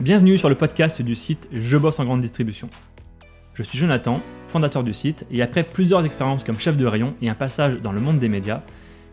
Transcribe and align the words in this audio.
Bienvenue 0.00 0.38
sur 0.38 0.48
le 0.48 0.54
podcast 0.54 1.02
du 1.02 1.14
site 1.14 1.46
Je 1.52 1.76
bosse 1.76 2.00
en 2.00 2.06
grande 2.06 2.22
distribution. 2.22 2.70
Je 3.52 3.62
suis 3.62 3.78
Jonathan, 3.78 4.18
fondateur 4.48 4.82
du 4.82 4.94
site, 4.94 5.26
et 5.30 5.42
après 5.42 5.62
plusieurs 5.62 6.06
expériences 6.06 6.42
comme 6.42 6.58
chef 6.58 6.74
de 6.78 6.86
rayon 6.86 7.12
et 7.20 7.28
un 7.28 7.34
passage 7.34 7.82
dans 7.82 7.92
le 7.92 8.00
monde 8.00 8.18
des 8.18 8.30
médias, 8.30 8.62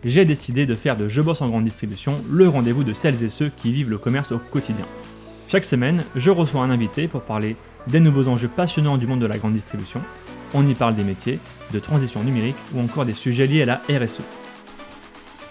j'ai 0.05 0.23
décidé 0.23 0.65
de 0.65 0.75
faire 0.75 0.95
de 0.95 1.09
Je 1.09 1.21
bosse 1.21 1.41
en 1.41 1.49
grande 1.49 1.65
distribution 1.65 2.15
le 2.31 2.47
rendez-vous 2.47 2.85
de 2.85 2.93
celles 2.93 3.21
et 3.21 3.27
ceux 3.27 3.49
qui 3.49 3.73
vivent 3.73 3.89
le 3.89 3.97
commerce 3.97 4.31
au 4.31 4.37
quotidien. 4.37 4.85
Chaque 5.49 5.65
semaine, 5.65 6.05
je 6.15 6.31
reçois 6.31 6.61
un 6.61 6.69
invité 6.69 7.09
pour 7.09 7.19
parler 7.19 7.57
des 7.87 7.99
nouveaux 7.99 8.29
enjeux 8.29 8.47
passionnants 8.47 8.97
du 8.97 9.07
monde 9.07 9.19
de 9.19 9.25
la 9.25 9.37
grande 9.37 9.55
distribution. 9.55 9.99
On 10.53 10.65
y 10.65 10.73
parle 10.73 10.95
des 10.95 11.03
métiers, 11.03 11.39
de 11.73 11.79
transition 11.79 12.23
numérique 12.23 12.55
ou 12.73 12.79
encore 12.79 13.03
des 13.03 13.11
sujets 13.11 13.47
liés 13.47 13.63
à 13.63 13.65
la 13.65 13.81
RSE. 13.89 14.21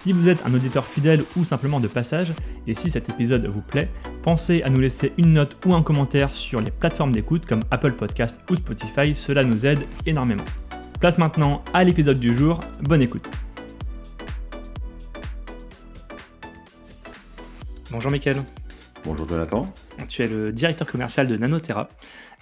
Si 0.07 0.13
vous 0.13 0.29
êtes 0.29 0.47
un 0.47 0.55
auditeur 0.55 0.87
fidèle 0.87 1.25
ou 1.37 1.45
simplement 1.45 1.81
de 1.81 1.89
passage, 1.89 2.33
et 2.69 2.75
si 2.75 2.93
cet 2.93 3.11
épisode 3.11 3.45
vous 3.47 3.61
plaît, 3.61 3.89
pensez 4.23 4.63
à 4.63 4.71
nous 4.71 4.79
laisser 4.79 5.13
une 5.19 5.33
note 5.33 5.57
ou 5.67 5.75
un 5.75 5.83
commentaire 5.83 6.33
sur 6.33 6.61
les 6.61 6.71
plateformes 6.71 7.11
d'écoute 7.11 7.45
comme 7.45 7.63
Apple 7.73 7.91
Podcast 7.91 8.39
ou 8.49 8.55
Spotify, 8.55 9.17
cela 9.17 9.43
nous 9.43 9.67
aide 9.67 9.81
énormément. 10.07 10.45
Place 11.01 11.19
maintenant 11.19 11.65
à 11.75 11.83
l'épisode 11.83 12.21
du 12.21 12.39
jour, 12.39 12.61
bonne 12.83 13.03
écoute. 13.03 13.29
Bonjour 17.91 18.13
Mickaël. 18.13 18.45
Bonjour 19.05 19.29
Jonathan. 19.29 19.67
Tu 20.07 20.23
es 20.23 20.29
le 20.29 20.53
directeur 20.53 20.89
commercial 20.89 21.27
de 21.27 21.37
Nanoterra 21.37 21.89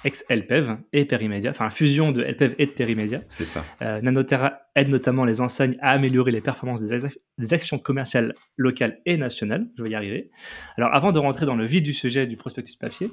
ex-Elpev 0.05 0.77
et 0.93 1.07
Perimedia, 1.07 1.51
enfin 1.51 1.71
fusion 1.71 2.13
de 2.13 2.23
Elpev 2.23 2.55
et 2.59 2.67
de 2.67 2.73
Perimedia. 2.73 3.21
C'est 3.29 3.47
ça. 3.47 3.65
Euh, 3.81 4.03
Nanoterra 4.03 4.64
aide 4.77 4.89
notamment 4.89 5.25
les 5.25 5.41
enseignes 5.41 5.77
à 5.81 5.91
améliorer 5.91 6.33
les 6.33 6.41
performances 6.41 6.83
des, 6.83 7.55
actions 7.55 7.79
commerciales 7.79 8.35
locales 8.57 8.99
et 9.07 9.17
nationales. 9.17 9.67
Je 9.77 9.83
vais 9.83 9.91
y 9.91 9.95
arriver. 9.95 10.31
Alors 10.77 10.95
avant 10.95 11.13
de 11.13 11.19
rentrer 11.19 11.47
dans 11.47 11.57
le 11.57 11.67
vif 11.67 11.83
du 11.83 11.93
sujet 11.93 12.27
du 12.27 12.37
prospectus 12.37 12.77
papier, 12.77 13.11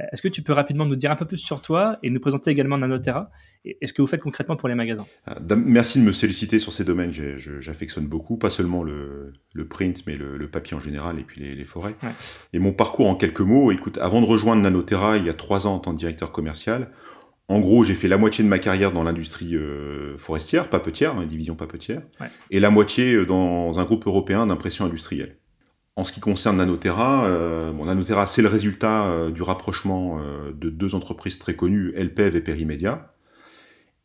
euh, 0.00 0.04
est-ce 0.12 0.22
que 0.22 0.28
tu 0.28 0.42
peux 0.42 0.52
rapidement 0.52 0.86
nous 0.86 0.96
dire 0.96 1.12
un 1.12 1.16
peu 1.16 1.24
plus 1.24 1.38
sur 1.38 1.60
toi 1.60 1.98
et 2.02 2.10
nous 2.10 2.18
présenter 2.18 2.50
également 2.50 2.76
Nanoterra 2.76 3.30
et, 3.64 3.86
ce 3.86 3.92
que 3.92 4.02
vous 4.02 4.08
faites 4.08 4.20
concrètement 4.20 4.56
pour 4.56 4.68
les 4.68 4.74
magasins? 4.74 5.06
Ah, 5.26 5.36
Merci 5.56 6.00
de 6.00 6.04
me 6.04 6.12
solliciter 6.12 6.58
sur 6.58 6.72
ces 6.72 6.84
domaines. 6.84 7.12
J'affectionne 7.12 8.06
beaucoup, 8.06 8.36
pas 8.36 8.50
seulement 8.50 8.82
le, 8.82 9.32
print, 9.68 10.04
mais 10.06 10.16
le, 10.16 10.48
papier 10.48 10.76
en 10.76 10.80
général 10.80 11.18
et 11.18 11.22
puis 11.22 11.40
les, 11.40 11.64
forêts. 11.64 11.94
Et 12.52 12.58
mon 12.58 12.72
parcours 12.72 13.08
en 13.08 13.14
quelques 13.14 13.40
mots, 13.40 13.70
écoute, 13.70 13.98
avant 13.98 14.20
de 14.20 14.26
rejoindre 14.26 14.62
Nanoterra 14.62 15.16
il 15.16 15.26
y 15.26 15.30
a 15.30 15.34
trois 15.34 15.66
ans 15.66 15.74
en 15.74 15.78
tant 15.78 15.92
que 15.92 15.98
directeur 15.98 16.32
commercial, 16.32 16.90
en 17.48 17.60
gros, 17.60 17.84
j'ai 17.84 17.94
fait 17.94 18.08
la 18.08 18.16
moitié 18.16 18.42
de 18.42 18.48
ma 18.48 18.58
carrière 18.58 18.90
dans 18.90 19.02
l'industrie 19.02 19.54
euh, 19.54 20.16
forestière, 20.16 20.70
papetière, 20.70 21.18
hein, 21.18 21.26
division 21.26 21.54
papetière, 21.54 22.02
et 22.50 22.58
la 22.58 22.70
moitié 22.70 23.14
euh, 23.14 23.26
dans 23.26 23.78
un 23.78 23.84
groupe 23.84 24.06
européen 24.06 24.46
d'impression 24.46 24.86
industrielle. 24.86 25.36
En 25.96 26.04
ce 26.04 26.12
qui 26.12 26.20
concerne 26.20 26.56
Nanoterra, 26.56 27.26
euh, 27.26 27.72
Nanoterra, 27.72 28.26
c'est 28.26 28.40
le 28.40 28.48
résultat 28.48 29.04
euh, 29.04 29.30
du 29.30 29.42
rapprochement 29.42 30.20
de 30.54 30.70
deux 30.70 30.94
entreprises 30.94 31.38
très 31.38 31.54
connues, 31.54 31.92
LPEV 31.96 32.36
et 32.36 32.40
Perimedia. 32.40 33.14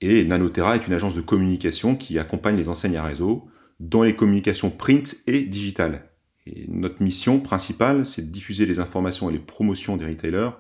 Et 0.02 0.24
Nanoterra 0.26 0.76
est 0.76 0.86
une 0.86 0.94
agence 0.94 1.16
de 1.16 1.22
communication 1.22 1.96
qui 1.96 2.20
accompagne 2.20 2.58
les 2.58 2.70
enseignes 2.70 2.98
à 2.98 3.04
réseau 3.04 3.48
dans 3.80 4.04
les 4.04 4.16
communications 4.16 4.70
print 4.70 5.16
et 5.28 5.44
digitales. 5.44 6.10
Et 6.46 6.66
notre 6.68 7.02
mission 7.02 7.40
principale, 7.40 8.06
c'est 8.06 8.22
de 8.22 8.32
diffuser 8.32 8.66
les 8.66 8.80
informations 8.80 9.30
et 9.30 9.34
les 9.34 9.40
promotions 9.40 9.98
des 9.98 10.06
retailers 10.06 10.52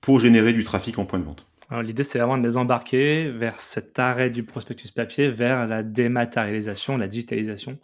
pour 0.00 0.20
générer 0.20 0.52
du 0.52 0.64
trafic 0.64 0.98
en 0.98 1.04
point 1.04 1.18
de 1.18 1.24
vente. 1.24 1.49
L'idée, 1.82 2.02
c'est 2.02 2.18
vraiment 2.18 2.38
de 2.38 2.48
les 2.48 2.56
embarquer 2.56 3.30
vers 3.30 3.60
cet 3.60 3.98
arrêt 3.98 4.30
du 4.30 4.42
prospectus 4.42 4.90
papier, 4.90 5.30
vers 5.30 5.66
la 5.66 5.82
dématérialisation, 5.82 6.96
la 6.96 7.08
digitalisation 7.08 7.78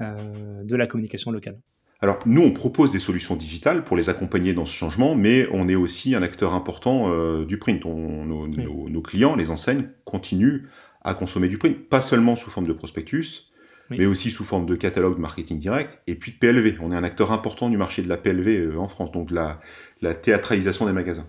de 0.00 0.76
la 0.76 0.86
communication 0.86 1.30
locale. 1.30 1.56
Alors 2.04 2.18
nous, 2.26 2.42
on 2.42 2.50
propose 2.50 2.92
des 2.92 3.00
solutions 3.00 3.34
digitales 3.34 3.82
pour 3.82 3.96
les 3.96 4.10
accompagner 4.10 4.52
dans 4.52 4.66
ce 4.66 4.74
changement, 4.74 5.14
mais 5.14 5.48
on 5.52 5.70
est 5.70 5.74
aussi 5.74 6.14
un 6.14 6.22
acteur 6.22 6.52
important 6.52 7.10
euh, 7.10 7.46
du 7.46 7.58
print. 7.58 7.82
nos, 7.86 9.00
clients, 9.00 9.36
les 9.36 9.48
enseignes, 9.48 9.88
continuent 10.04 10.64
à 11.02 11.14
consommer 11.14 11.48
du 11.48 11.56
print, 11.56 11.88
pas 11.88 12.02
seulement 12.02 12.36
sous 12.36 12.50
forme 12.50 12.66
de 12.66 12.74
prospectus, 12.74 13.50
mais 13.88 14.04
aussi 14.04 14.30
sous 14.30 14.44
forme 14.44 14.66
de 14.66 14.74
catalogue 14.74 15.18
marketing 15.18 15.58
direct, 15.58 15.98
et 16.06 16.14
puis 16.14 16.32
de 16.32 16.36
PLV. 16.36 16.78
On 16.82 16.92
est 16.92 16.96
un 16.96 17.04
acteur 17.04 17.32
important 17.32 17.70
du 17.70 17.78
marché 17.78 18.02
de 18.02 18.08
la 18.10 18.18
PLV 18.18 18.58
euh, 18.58 18.76
en 18.78 18.86
France, 18.86 19.10
donc 19.10 19.30
la 19.30 20.14
théâtralisation 20.14 20.84
des 20.84 20.92
magasins. 20.92 21.26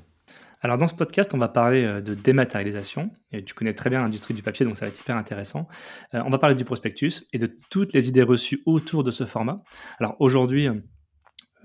Alors 0.61 0.77
dans 0.77 0.87
ce 0.87 0.95
podcast, 0.95 1.33
on 1.33 1.37
va 1.37 1.47
parler 1.47 1.83
euh, 1.83 2.01
de 2.01 2.13
dématérialisation. 2.13 3.11
Et 3.31 3.43
tu 3.43 3.53
connais 3.53 3.73
très 3.73 3.89
bien 3.89 4.01
l'industrie 4.01 4.33
du 4.33 4.43
papier, 4.43 4.65
donc 4.65 4.77
ça 4.77 4.85
va 4.85 4.89
être 4.89 4.99
hyper 4.99 5.17
intéressant. 5.17 5.67
Euh, 6.13 6.21
on 6.25 6.29
va 6.29 6.39
parler 6.39 6.55
du 6.55 6.65
prospectus 6.65 7.25
et 7.33 7.37
de 7.37 7.47
toutes 7.69 7.93
les 7.93 8.09
idées 8.09 8.23
reçues 8.23 8.61
autour 8.65 9.03
de 9.03 9.11
ce 9.11 9.25
format. 9.25 9.63
Alors 9.99 10.15
aujourd'hui, 10.19 10.67
euh, 10.67 10.73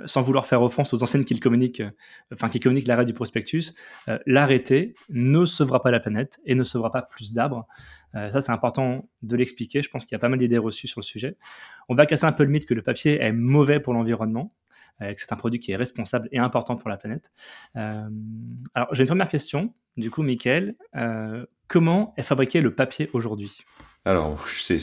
sans 0.06 0.22
vouloir 0.22 0.46
faire 0.46 0.62
offense 0.62 0.94
aux 0.94 1.02
enseignes 1.02 1.24
qui 1.24 1.38
communiquent, 1.38 1.82
enfin 2.32 2.48
qui 2.48 2.58
communiquent 2.58 2.88
l'arrêt 2.88 3.04
du 3.04 3.12
prospectus, 3.12 3.74
l'arrêté 4.24 4.94
ne 5.10 5.44
sauvera 5.44 5.82
pas 5.82 5.90
la 5.90 6.00
planète 6.00 6.38
et 6.46 6.54
ne 6.54 6.64
sauvera 6.64 6.90
pas 6.90 7.02
plus 7.02 7.34
d'arbres. 7.34 7.66
ça, 8.14 8.40
c'est 8.40 8.50
important 8.50 9.10
de 9.20 9.36
l'expliquer. 9.36 9.82
Je 9.82 9.90
pense 9.90 10.06
qu'il 10.06 10.14
y 10.14 10.16
a 10.16 10.18
pas 10.18 10.30
mal 10.30 10.38
d'idées 10.38 10.56
reçues 10.56 10.88
sur 10.88 11.00
le 11.00 11.04
sujet. 11.04 11.36
On 11.90 11.94
va 11.94 12.06
casser 12.06 12.24
un 12.24 12.32
peu 12.32 12.44
le 12.44 12.48
mythe 12.48 12.64
que 12.64 12.72
le 12.72 12.80
papier 12.80 13.20
est 13.20 13.32
mauvais 13.32 13.78
pour 13.78 13.92
l'environnement. 13.92 14.54
Euh, 15.02 15.14
que 15.14 15.20
c'est 15.20 15.32
un 15.32 15.36
produit 15.36 15.60
qui 15.60 15.72
est 15.72 15.76
responsable 15.76 16.28
et 16.32 16.38
important 16.38 16.76
pour 16.76 16.90
la 16.90 16.96
planète. 16.96 17.30
Euh, 17.76 18.08
alors, 18.74 18.88
j'ai 18.92 19.02
une 19.02 19.08
première 19.08 19.28
question. 19.28 19.72
Du 19.96 20.10
coup, 20.10 20.22
Michael, 20.22 20.74
euh, 20.96 21.44
comment 21.68 22.14
est 22.16 22.22
fabriqué 22.22 22.60
le 22.60 22.74
papier 22.74 23.10
aujourd'hui? 23.12 23.58
Alors, 24.04 24.38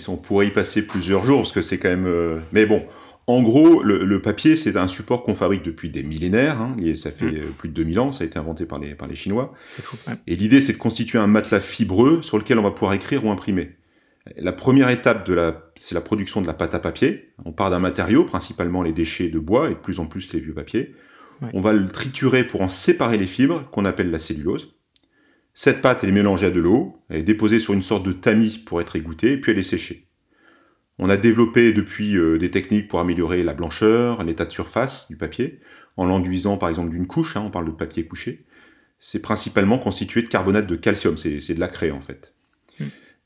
on 0.08 0.18
pourrait 0.18 0.48
y 0.48 0.52
passer 0.52 0.86
plusieurs 0.86 1.24
jours 1.24 1.40
parce 1.40 1.52
que 1.52 1.62
c'est 1.62 1.80
quand 1.80 1.90
même. 1.90 2.42
mais 2.52 2.66
bon, 2.66 2.86
en 3.26 3.42
gros, 3.42 3.82
le, 3.82 4.22
papier, 4.22 4.56
c'est 4.56 4.78
un 4.78 4.88
support 4.88 5.24
qu'on 5.24 5.34
fabrique 5.34 5.64
depuis 5.64 5.90
des 5.90 6.04
millénaires. 6.04 6.62
Hein, 6.62 6.76
et 6.82 6.96
ça 6.96 7.12
fait 7.12 7.26
mm. 7.26 7.54
plus 7.58 7.70
de 7.70 7.74
2000 7.74 8.00
ans, 8.00 8.12
ça 8.12 8.24
a 8.24 8.28
été 8.28 8.38
inventé 8.38 8.66
par 8.66 8.80
les, 8.80 8.96
par 8.96 9.08
les 9.08 9.16
Chinois. 9.16 9.54
C'est 9.70 9.82
fou. 9.82 9.98
Et 10.28 10.36
l'idée, 10.36 10.62
c'est 10.62 10.74
de 10.74 10.78
constituer 10.78 11.18
un 11.18 11.28
matelas 11.28 11.60
fibreux 11.60 12.22
sur 12.22 12.38
lequel 12.38 12.60
on 12.60 12.64
va 12.64 12.72
pouvoir 12.72 12.94
écrire 12.94 13.26
ou 13.26 13.32
imprimer. 13.32 13.77
La 14.36 14.52
première 14.52 14.90
étape, 14.90 15.30
c'est 15.76 15.96
la 15.96 16.02
production 16.02 16.42
de 16.42 16.48
la 16.48 16.54
pâte 16.54 16.76
à 16.76 16.80
papier. 16.80 17.34
On 17.46 17.52
part 17.52 17.70
d'un 17.70 17.80
matériau, 17.80 18.26
principalement 18.26 18.84
les 18.84 18.92
déchets 18.92 19.30
de 19.30 19.40
bois 19.40 19.68
et 19.68 19.74
de 19.74 19.80
plus 19.80 20.00
en 20.00 20.06
plus 20.06 20.34
les 20.34 20.40
vieux 20.40 20.54
papiers. 20.54 20.96
On 21.54 21.62
va 21.62 21.74
le 21.74 21.88
triturer 21.88 22.44
pour 22.44 22.62
en 22.62 22.70
séparer 22.70 23.18
les 23.18 23.28
fibres, 23.28 23.70
qu'on 23.72 23.86
appelle 23.86 24.10
la 24.10 24.20
cellulose. 24.20 24.76
Cette 25.54 25.82
pâte, 25.82 26.04
est 26.04 26.12
mélangée 26.12 26.48
à 26.48 26.52
de 26.52 26.60
l'eau, 26.60 27.02
elle 27.10 27.22
est 27.22 27.24
déposée 27.24 27.60
sur 27.60 27.74
une 27.74 27.84
sorte 27.84 28.06
de 28.06 28.12
tamis 28.12 28.60
pour 28.60 28.80
être 28.80 28.96
égouttée, 28.96 29.38
puis 29.38 29.52
elle 29.52 29.60
est 29.60 29.64
séchée. 29.64 30.08
On 31.00 31.10
a 31.10 31.18
développé 31.18 31.74
depuis 31.74 32.16
euh, 32.16 32.38
des 32.38 32.52
techniques 32.52 32.88
pour 32.88 33.00
améliorer 33.00 33.44
la 33.44 33.54
blancheur, 33.54 34.24
l'état 34.24 34.46
de 34.46 34.52
surface 34.52 35.08
du 35.10 35.18
papier, 35.18 35.60
en 35.96 36.06
l'enduisant 36.06 36.58
par 36.58 36.70
exemple 36.70 36.92
d'une 36.92 37.08
couche, 37.08 37.38
hein, 37.38 37.44
on 37.46 37.52
parle 37.52 37.66
de 37.66 37.72
papier 37.72 38.06
couché. 38.06 38.46
C'est 39.00 39.20
principalement 39.20 39.78
constitué 39.78 40.22
de 40.22 40.28
carbonate 40.28 40.68
de 40.68 40.76
calcium, 40.76 41.18
c'est 41.18 41.54
de 41.54 41.60
la 41.60 41.68
craie 41.68 41.92
en 41.92 42.02
fait. 42.02 42.34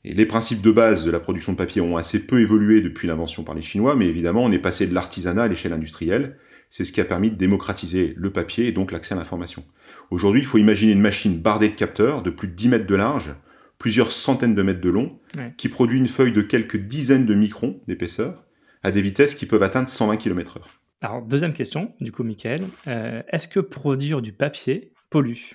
Et 0.04 0.14
les 0.14 0.26
principes 0.26 0.62
de 0.62 0.70
base 0.72 1.04
de 1.04 1.10
la 1.10 1.20
production 1.20 1.52
de 1.52 1.56
papier 1.56 1.80
ont 1.80 1.96
assez 1.96 2.26
peu 2.26 2.40
évolué 2.40 2.80
depuis 2.80 3.06
l'invention 3.06 3.44
par 3.44 3.54
les 3.54 3.62
Chinois, 3.62 3.94
mais 3.94 4.06
évidemment, 4.06 4.42
on 4.42 4.50
est 4.50 4.58
passé 4.58 4.86
de 4.86 4.94
l'artisanat 4.94 5.44
à 5.44 5.48
l'échelle 5.48 5.72
industrielle. 5.72 6.38
C'est 6.70 6.84
ce 6.84 6.92
qui 6.92 7.00
a 7.00 7.04
permis 7.04 7.30
de 7.30 7.36
démocratiser 7.36 8.14
le 8.16 8.30
papier 8.30 8.66
et 8.66 8.72
donc 8.72 8.90
l'accès 8.90 9.14
à 9.14 9.16
l'information. 9.16 9.64
Aujourd'hui, 10.10 10.40
il 10.40 10.46
faut 10.46 10.58
imaginer 10.58 10.92
une 10.92 11.00
machine 11.00 11.38
bardée 11.38 11.68
de 11.68 11.76
capteurs 11.76 12.22
de 12.22 12.30
plus 12.30 12.48
de 12.48 12.54
10 12.54 12.68
mètres 12.68 12.86
de 12.86 12.94
large, 12.96 13.34
plusieurs 13.78 14.10
centaines 14.10 14.54
de 14.54 14.62
mètres 14.62 14.80
de 14.80 14.90
long, 14.90 15.18
qui 15.56 15.68
produit 15.68 15.98
une 15.98 16.08
feuille 16.08 16.32
de 16.32 16.42
quelques 16.42 16.78
dizaines 16.78 17.26
de 17.26 17.34
microns 17.34 17.80
d'épaisseur, 17.86 18.44
à 18.82 18.90
des 18.90 19.02
vitesses 19.02 19.34
qui 19.34 19.46
peuvent 19.46 19.62
atteindre 19.62 19.88
120 19.88 20.16
km/h. 20.16 20.62
Alors, 21.02 21.22
deuxième 21.22 21.52
question, 21.52 21.92
du 22.00 22.12
coup, 22.12 22.22
Michael. 22.22 22.68
Euh, 22.86 23.22
est-ce 23.28 23.48
que 23.48 23.60
produire 23.60 24.22
du 24.22 24.32
papier 24.32 24.92
pollue? 25.10 25.54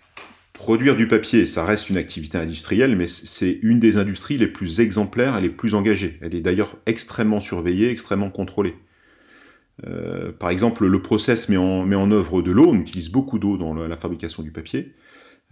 Produire 0.57 0.95
du 0.95 1.07
papier, 1.07 1.45
ça 1.45 1.63
reste 1.63 1.91
une 1.91 1.97
activité 1.97 2.39
industrielle, 2.39 2.95
mais 2.95 3.07
c'est 3.07 3.59
une 3.61 3.79
des 3.79 3.97
industries 3.97 4.39
les 4.39 4.47
plus 4.47 4.79
exemplaires 4.79 5.37
et 5.37 5.41
les 5.41 5.51
plus 5.51 5.75
engagées. 5.75 6.17
Elle 6.19 6.33
est 6.33 6.41
d'ailleurs 6.41 6.77
extrêmement 6.87 7.41
surveillée, 7.41 7.91
extrêmement 7.91 8.31
contrôlée. 8.31 8.73
Euh, 9.85 10.31
par 10.31 10.49
exemple, 10.49 10.87
le 10.87 11.01
process 11.03 11.47
met 11.47 11.57
en, 11.57 12.11
œuvre 12.11 12.41
de 12.41 12.51
l'eau, 12.51 12.69
on 12.69 12.79
utilise 12.79 13.09
beaucoup 13.09 13.37
d'eau 13.37 13.55
dans 13.55 13.75
la, 13.75 13.97
fabrication 13.97 14.41
du 14.41 14.51
papier, 14.51 14.95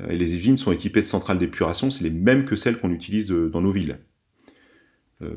euh, 0.01 0.07
les 0.07 0.35
usines 0.35 0.57
sont 0.57 0.71
équipées 0.71 1.01
de 1.01 1.05
centrales 1.05 1.37
d'épuration, 1.37 1.91
c'est 1.91 2.03
les 2.03 2.09
mêmes 2.09 2.43
que 2.43 2.55
celles 2.55 2.79
qu'on 2.79 2.91
utilise 2.91 3.31
euh, 3.31 3.47
dans 3.47 3.61
nos 3.61 3.71
villes. 3.71 3.99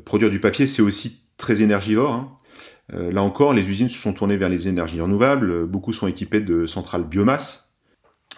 produire 0.07 0.31
du 0.31 0.41
papier, 0.41 0.67
c'est 0.67 0.83
aussi 0.83 1.25
très 1.37 1.61
énergivore. 1.61 2.15
Hein. 2.15 3.11
là 3.13 3.23
encore, 3.23 3.53
les 3.53 3.69
usines 3.69 3.91
se 3.91 3.99
sont 3.99 4.15
tournées 4.15 4.39
vers 4.39 4.49
les 4.49 4.67
énergies 4.67 5.03
renouvelables, 5.03 5.67
beaucoup 5.67 5.93
sont 5.93 6.09
équipées 6.09 6.41
de 6.41 6.65
centrales 6.65 7.05
biomasse, 7.05 7.68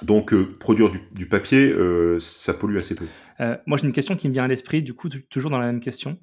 donc, 0.03 0.33
euh, 0.33 0.47
produire 0.59 0.91
du, 1.13 1.27
papier, 1.27 1.71
euh, 1.71 2.19
ça 2.21 2.55
pollue 2.55 2.77
assez 2.77 2.95
peu. 2.95 3.07
Euh, 3.41 3.57
moi, 3.67 3.77
j'ai 3.77 3.87
une 3.87 3.93
question 3.93 4.17
qui 4.17 4.29
me 4.29 4.33
vient 4.33 4.45
à 4.45 4.49
l'esprit, 4.49 4.83
du 4.83 4.95
coup, 4.95 5.09
toujours 5.09 5.51
dans 5.51 5.59
la 5.59 5.67
même 5.67 5.81
question. 5.81 6.19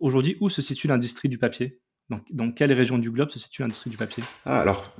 Aujourd'hui, 0.00 0.36
où 0.40 0.50
se 0.50 0.60
situe 0.60 0.88
l'industrie 0.88 1.28
du 1.28 1.38
papier? 1.38 1.80
Dans, 2.30 2.52
quelle 2.52 2.72
région 2.72 2.98
du 2.98 3.10
globe 3.10 3.30
se 3.30 3.38
situe 3.38 3.62
l'industrie 3.62 3.90
du 3.90 3.96
papier? 3.96 4.22
Ah, 4.44 4.60
Alors, 4.60 4.94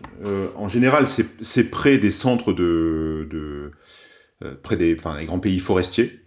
en 0.56 0.68
général, 0.68 1.06
c'est 1.06 1.70
près 1.70 1.98
des 1.98 2.10
centres 2.10 2.52
de. 2.52 3.70
près 4.62 4.76
des, 4.76 4.96
les 5.18 5.24
grands 5.26 5.40
pays 5.40 5.58
forestiers, 5.58 6.20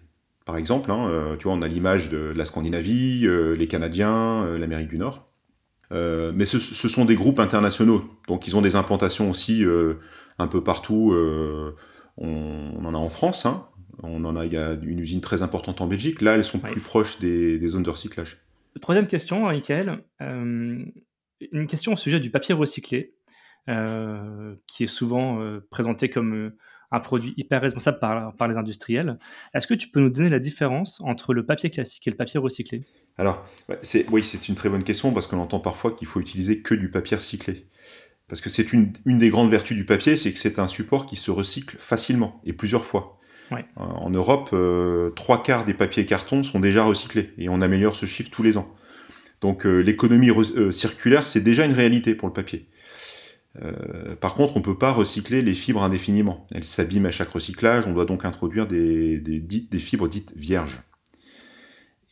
par 0.45 0.57
exemple. 0.57 0.91
Hein, 0.91 1.35
tu 1.39 1.45
vois, 1.45 1.53
on 1.53 1.61
a 1.61 1.67
l'image 1.67 2.09
de, 2.09 2.33
la 2.35 2.45
Scandinavie, 2.45 3.27
les 3.57 3.67
Canadiens, 3.67 4.45
l'Amérique 4.57 4.89
du 4.89 4.99
Nord. 4.99 5.31
mais 5.91 6.45
ce, 6.45 6.59
ce, 6.59 6.87
sont 6.87 7.05
des 7.05 7.15
groupes 7.15 7.39
internationaux, 7.39 8.07
donc 8.27 8.47
ils 8.47 8.55
ont 8.55 8.61
des 8.61 8.75
implantations 8.75 9.31
aussi 9.31 9.65
un 10.39 10.47
peu 10.47 10.63
partout. 10.63 11.13
On, 12.17 12.85
en 12.85 12.93
a 12.93 12.97
en 12.97 13.09
France, 13.09 13.45
hein. 13.45 13.67
on 14.01 14.25
en 14.25 14.35
a, 14.35 14.45
il 14.45 14.53
y 14.53 14.57
a 14.57 14.73
une 14.73 14.99
usine 14.99 15.21
très 15.21 15.41
importante 15.41 15.81
en 15.81 15.87
Belgique. 15.87 16.21
Là, 16.21 16.35
elles 16.35 16.45
sont 16.45 16.59
plus 16.59 16.81
proches 16.81 17.19
des, 17.19 17.67
zones 17.67 17.83
de 17.83 17.89
recyclage. 17.89 18.39
Troisième 18.81 19.07
question, 19.07 19.45
Michael. 19.45 20.03
une 20.19 20.93
question 21.67 21.93
au 21.93 21.97
sujet 21.97 22.19
du 22.19 22.31
papier 22.31 22.55
recyclé, 22.55 23.13
qui 23.67 24.83
est 24.83 24.87
souvent 24.87 25.39
présenté 25.69 26.09
comme 26.09 26.53
un 26.91 26.99
produit 26.99 27.33
hyper 27.37 27.61
responsable 27.61 27.99
par, 27.99 28.33
par 28.35 28.47
les 28.47 28.55
industriels. 28.55 29.19
Est-ce 29.53 29.67
que 29.67 29.73
tu 29.73 29.89
peux 29.89 29.99
nous 29.99 30.09
donner 30.09 30.29
la 30.29 30.39
différence 30.39 31.01
entre 31.01 31.33
le 31.33 31.45
papier 31.45 31.69
classique 31.69 32.07
et 32.07 32.11
le 32.11 32.15
papier 32.15 32.39
recyclé? 32.39 32.81
Alors, 33.17 33.45
oui, 34.11 34.23
c'est 34.23 34.47
une 34.47 34.55
très 34.55 34.69
bonne 34.69 34.83
question 34.83 35.11
parce 35.11 35.27
qu'on 35.27 35.39
entend 35.39 35.59
parfois 35.59 35.91
qu'il 35.91 36.07
faut 36.07 36.19
utiliser 36.19 36.61
que 36.61 36.75
du 36.75 36.89
papier 36.89 37.17
recyclé. 37.17 37.65
Parce 38.27 38.41
que 38.41 38.49
c'est 38.49 38.73
une, 38.73 38.91
une, 39.05 39.19
des 39.19 39.29
grandes 39.29 39.49
vertus 39.49 39.77
du 39.77 39.85
papier, 39.85 40.17
c'est 40.17 40.33
que 40.33 40.39
c'est 40.39 40.59
un 40.59 40.67
support 40.67 41.05
qui 41.05 41.15
se 41.15 41.31
recycle 41.31 41.77
facilement 41.79 42.41
et 42.45 42.53
plusieurs 42.53 42.85
fois. 42.85 43.17
Euh, 43.51 43.57
en 43.77 44.09
Europe, 44.09 44.49
euh, 44.53 45.11
trois 45.11 45.43
quarts 45.43 45.65
des 45.65 45.73
papiers 45.73 46.03
et 46.03 46.05
cartons 46.05 46.43
sont 46.43 46.59
déjà 46.59 46.83
recyclés 46.83 47.31
et 47.37 47.49
on 47.49 47.61
améliore 47.61 47.95
ce 47.95 48.05
chiffre 48.05 48.29
tous 48.29 48.43
les 48.43 48.57
ans. 48.57 48.73
Donc 49.41 49.65
euh, 49.65 49.79
l'économie 49.79 50.31
circulaire, 50.71 51.27
c'est 51.27 51.41
déjà 51.41 51.65
une 51.65 51.73
réalité 51.73 52.15
pour 52.15 52.27
le 52.27 52.33
papier. 52.33 52.67
Par 54.21 54.35
contre, 54.35 54.55
on 54.55 54.59
ne 54.59 54.63
peut 54.63 54.77
pas 54.77 54.91
recycler 54.91 55.41
les 55.41 55.55
fibres 55.55 55.81
indéfiniment. 55.81 56.45
Elles 56.53 56.63
s'abîment 56.63 57.07
à 57.07 57.11
chaque 57.11 57.29
recyclage, 57.29 57.87
on 57.87 57.93
doit 57.93 58.05
donc 58.05 58.23
introduire 58.23 58.67
des, 58.67 59.19
fibres 59.79 60.07
dites 60.07 60.31
vierges. 60.35 60.83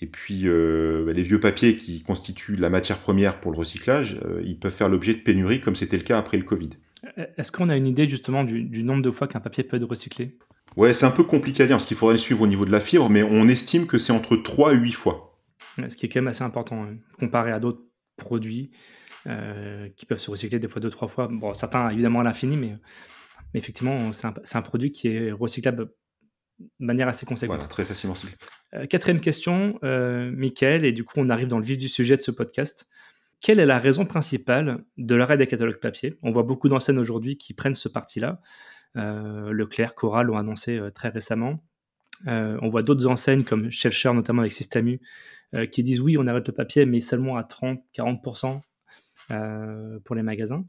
Et 0.02 0.08
puis, 0.08 0.42
euh, 0.46 1.06
bah, 1.06 1.14
les 1.14 1.24
vieux 1.24 1.40
papiers 1.40 1.78
qui 1.78 2.04
constituent 2.04 2.56
la 2.56 2.70
matière 2.70 3.00
première 3.00 3.40
pour 3.40 3.52
le 3.52 3.58
recyclage, 3.58 4.20
euh, 4.26 4.42
ils 4.46 4.60
peuvent 4.60 4.74
faire 4.74 4.90
l'objet 4.90 5.14
de 5.14 5.20
pénuries 5.20 5.62
comme 5.62 5.76
c'était 5.76 5.98
le 5.98 6.04
cas 6.04 6.18
après 6.18 6.38
le 6.38 6.44
Covid. 6.44 6.72
Est-ce 7.38 7.52
qu'on 7.52 7.70
a 7.70 7.78
une 7.78 7.88
idée 7.88 8.10
justement 8.10 8.44
du, 8.44 8.84
nombre 8.84 9.04
de 9.04 9.12
fois 9.12 9.28
qu'un 9.28 9.40
papier 9.40 9.64
peut 9.64 9.78
être 9.78 9.88
recyclé? 9.88 10.38
Ouais, 10.76 10.94
c'est 10.94 11.06
un 11.06 11.12
peu 11.12 11.24
compliqué 11.24 11.64
à 11.64 11.68
dire 11.68 11.76
parce 11.76 11.86
qu'il 11.86 11.96
faudrait 11.96 12.16
le 12.16 12.20
suivre 12.20 12.42
au 12.42 12.48
niveau 12.48 12.66
de 12.66 12.72
la 12.72 12.82
fibre, 12.82 13.10
mais 13.10 13.24
on 13.24 13.48
estime 13.48 13.86
que 13.86 13.98
c'est 13.98 14.12
entre 14.12 14.36
3 14.36 14.74
et 14.74 14.78
8 14.78 14.92
fois. 14.92 15.40
Ce 15.88 15.96
qui 15.96 16.06
est 16.06 16.10
quand 16.10 16.20
même 16.22 16.28
assez 16.28 16.44
important 16.44 16.84
hein, 16.84 16.98
comparé 17.20 17.52
à 17.52 17.60
d'autres 17.60 17.84
produits 18.18 18.72
euh, 19.28 19.90
qui 19.96 20.06
peuvent 20.06 20.20
se 20.20 20.32
recycler 20.32 20.60
des 20.60 20.68
fois 20.68 20.82
deux, 20.82 20.90
trois 20.90 21.08
fois. 21.08 21.28
Bon, 21.32 21.54
certains 21.54 21.90
évidemment 21.90 22.22
à 22.22 22.24
l'infini, 22.24 22.58
mais, 22.58 22.76
mais 23.54 23.60
effectivement, 23.60 24.12
c'est 24.12 24.28
un, 24.28 24.34
un, 24.54 24.62
produit 24.62 24.92
qui 24.92 25.08
est 25.08 25.32
recyclable 25.32 25.92
de 26.60 26.86
manière 26.86 27.08
assez 27.08 27.26
conséquente. 27.26 27.56
Voilà, 27.56 27.68
très 27.70 27.86
facilement. 27.86 28.16
Euh, 28.74 28.86
quatrième 28.86 29.20
question, 29.20 29.80
euh, 29.84 30.32
Michael, 30.32 30.86
et 30.86 30.92
du 30.92 31.04
coup 31.04 31.16
on 31.18 31.30
arrive 31.30 31.48
dans 31.48 31.60
le 31.60 31.66
vif 31.66 31.78
du 31.78 31.90
sujet 31.90 32.18
de 32.18 32.22
ce 32.22 32.32
podcast. 32.32 32.88
Quelle 33.42 33.60
est 33.60 33.66
la 33.66 33.80
raison 33.80 34.06
principale 34.06 34.84
de 34.98 35.16
l'arrêt 35.16 35.38
des 35.38 35.48
catalogues 35.48 35.80
papier? 35.80 36.18
On 36.24 36.32
voit 36.32 36.44
beaucoup 36.44 36.70
d'enseignes 36.70 36.98
aujourd'hui 36.98 37.38
qui 37.38 37.54
prennent 37.54 37.76
ce 37.76 37.90
parti-là. 37.90 38.42
Euh, 38.96 39.52
Leclerc, 39.52 39.94
Cora 39.94 40.24
l'ont 40.24 40.38
annoncé 40.38 40.80
très 40.96 41.10
récemment. 41.10 41.64
on 42.26 42.70
voit 42.70 42.82
d'autres 42.82 43.08
enseignes 43.08 43.44
comme 43.44 43.70
Shelcher, 43.70 44.14
notamment 44.14 44.42
avec 44.42 44.54
Systamu, 44.54 45.00
qui 45.72 45.84
disent 45.84 46.00
oui, 46.00 46.18
on 46.18 46.26
arrête 46.28 46.48
le 46.48 46.54
papier, 46.54 46.86
mais 46.86 47.02
seulement 47.02 47.38
à 47.38 47.44
30-40%. 47.44 48.62
Euh, 49.32 50.00
pour 50.06 50.16
les 50.16 50.22
magasins. 50.22 50.66